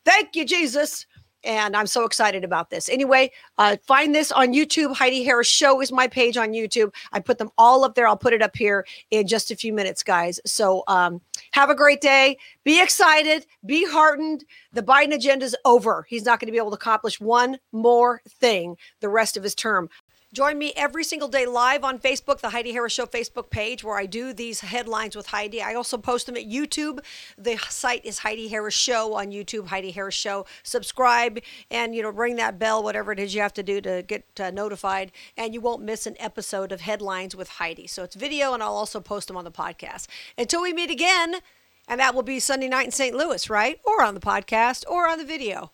Thank 0.05 0.35
you, 0.35 0.45
Jesus. 0.45 1.05
And 1.45 1.75
I'm 1.75 1.87
so 1.87 2.05
excited 2.05 2.45
about 2.45 2.69
this. 2.69 2.87
Anyway, 2.87 3.31
uh, 3.57 3.75
find 3.85 4.15
this 4.15 4.31
on 4.31 4.53
YouTube. 4.53 4.95
Heidi 4.95 5.23
Harris 5.23 5.47
Show 5.47 5.81
is 5.81 5.91
my 5.91 6.07
page 6.07 6.37
on 6.37 6.53
YouTube. 6.53 6.93
I 7.11 7.19
put 7.19 7.37
them 7.37 7.49
all 7.57 7.83
up 7.83 7.95
there. 7.95 8.07
I'll 8.07 8.15
put 8.15 8.33
it 8.33 8.41
up 8.41 8.55
here 8.55 8.85
in 9.11 9.27
just 9.27 9.51
a 9.51 9.55
few 9.55 9.73
minutes, 9.73 10.03
guys. 10.03 10.39
So 10.45 10.83
um, 10.87 11.19
have 11.51 11.69
a 11.69 11.75
great 11.75 11.99
day. 11.99 12.37
Be 12.63 12.81
excited. 12.81 13.45
Be 13.65 13.85
heartened. 13.85 14.45
The 14.71 14.83
Biden 14.83 15.13
agenda 15.13 15.45
is 15.45 15.55
over. 15.65 16.05
He's 16.07 16.23
not 16.23 16.39
going 16.39 16.47
to 16.47 16.53
be 16.53 16.57
able 16.57 16.71
to 16.71 16.77
accomplish 16.77 17.19
one 17.19 17.59
more 17.73 18.21
thing 18.29 18.77
the 19.01 19.09
rest 19.09 19.35
of 19.35 19.43
his 19.43 19.53
term. 19.53 19.89
Join 20.33 20.57
me 20.57 20.73
every 20.75 21.03
single 21.03 21.27
day 21.27 21.45
live 21.45 21.83
on 21.83 21.99
Facebook, 21.99 22.39
the 22.39 22.49
Heidi 22.49 22.71
Harris 22.71 22.91
Show 22.91 23.05
Facebook 23.05 23.51
page, 23.51 23.83
where 23.83 23.99
I 23.99 24.07
do 24.07 24.33
these 24.33 24.61
headlines 24.61 25.15
with 25.15 25.27
Heidi. 25.27 25.61
I 25.61 25.75
also 25.75 25.95
post 25.95 26.25
them 26.25 26.35
at 26.35 26.49
YouTube. 26.49 27.01
The 27.37 27.57
site 27.69 28.03
is 28.03 28.17
Heidi 28.17 28.47
Harris 28.47 28.73
Show 28.73 29.13
on 29.13 29.27
YouTube, 29.27 29.67
Heidi 29.67 29.91
Harris 29.91 30.15
Show. 30.15 30.47
Subscribe 30.63 31.37
and 31.69 31.93
you 31.93 32.01
know 32.01 32.09
ring 32.09 32.37
that 32.37 32.57
bell, 32.57 32.81
whatever 32.81 33.11
it 33.11 33.19
is 33.19 33.35
you 33.35 33.41
have 33.41 33.53
to 33.53 33.61
do 33.61 33.79
to 33.81 34.01
get 34.07 34.25
uh, 34.39 34.49
notified, 34.49 35.11
and 35.37 35.53
you 35.53 35.61
won't 35.61 35.83
miss 35.83 36.07
an 36.07 36.15
episode 36.17 36.71
of 36.71 36.81
Headlines 36.81 37.35
with 37.35 37.49
Heidi. 37.49 37.85
So 37.85 38.03
it's 38.03 38.15
video, 38.15 38.55
and 38.55 38.63
I'll 38.63 38.73
also 38.75 38.99
post 38.99 39.27
them 39.27 39.37
on 39.37 39.43
the 39.43 39.51
podcast. 39.51 40.07
Until 40.35 40.63
we 40.63 40.73
meet 40.73 40.89
again, 40.89 41.41
and 41.87 41.99
that 41.99 42.15
will 42.15 42.23
be 42.23 42.39
Sunday 42.39 42.69
night 42.69 42.85
in 42.85 42.91
St. 42.91 43.15
Louis, 43.15 43.51
right? 43.51 43.79
Or 43.85 44.01
on 44.01 44.15
the 44.15 44.19
podcast, 44.19 44.83
or 44.89 45.07
on 45.07 45.19
the 45.19 45.25
video. 45.25 45.69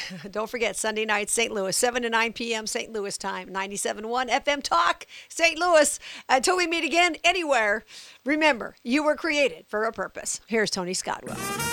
Don't 0.30 0.48
forget, 0.50 0.76
Sunday 0.76 1.04
night, 1.04 1.30
St. 1.30 1.52
Louis, 1.52 1.76
7 1.76 2.02
to 2.02 2.10
9 2.10 2.32
p.m. 2.32 2.66
St. 2.66 2.92
Louis 2.92 3.16
time, 3.18 3.48
97.1 3.48 4.28
FM 4.28 4.62
Talk, 4.62 5.06
St. 5.28 5.58
Louis. 5.58 5.98
Uh, 6.28 6.34
Until 6.36 6.56
we 6.56 6.66
meet 6.66 6.84
again 6.84 7.16
anywhere, 7.24 7.84
remember, 8.24 8.76
you 8.82 9.04
were 9.04 9.16
created 9.16 9.66
for 9.68 9.84
a 9.84 9.92
purpose. 9.92 10.40
Here's 10.46 10.70
Tony 10.70 10.94
Scottwell. 10.94 11.71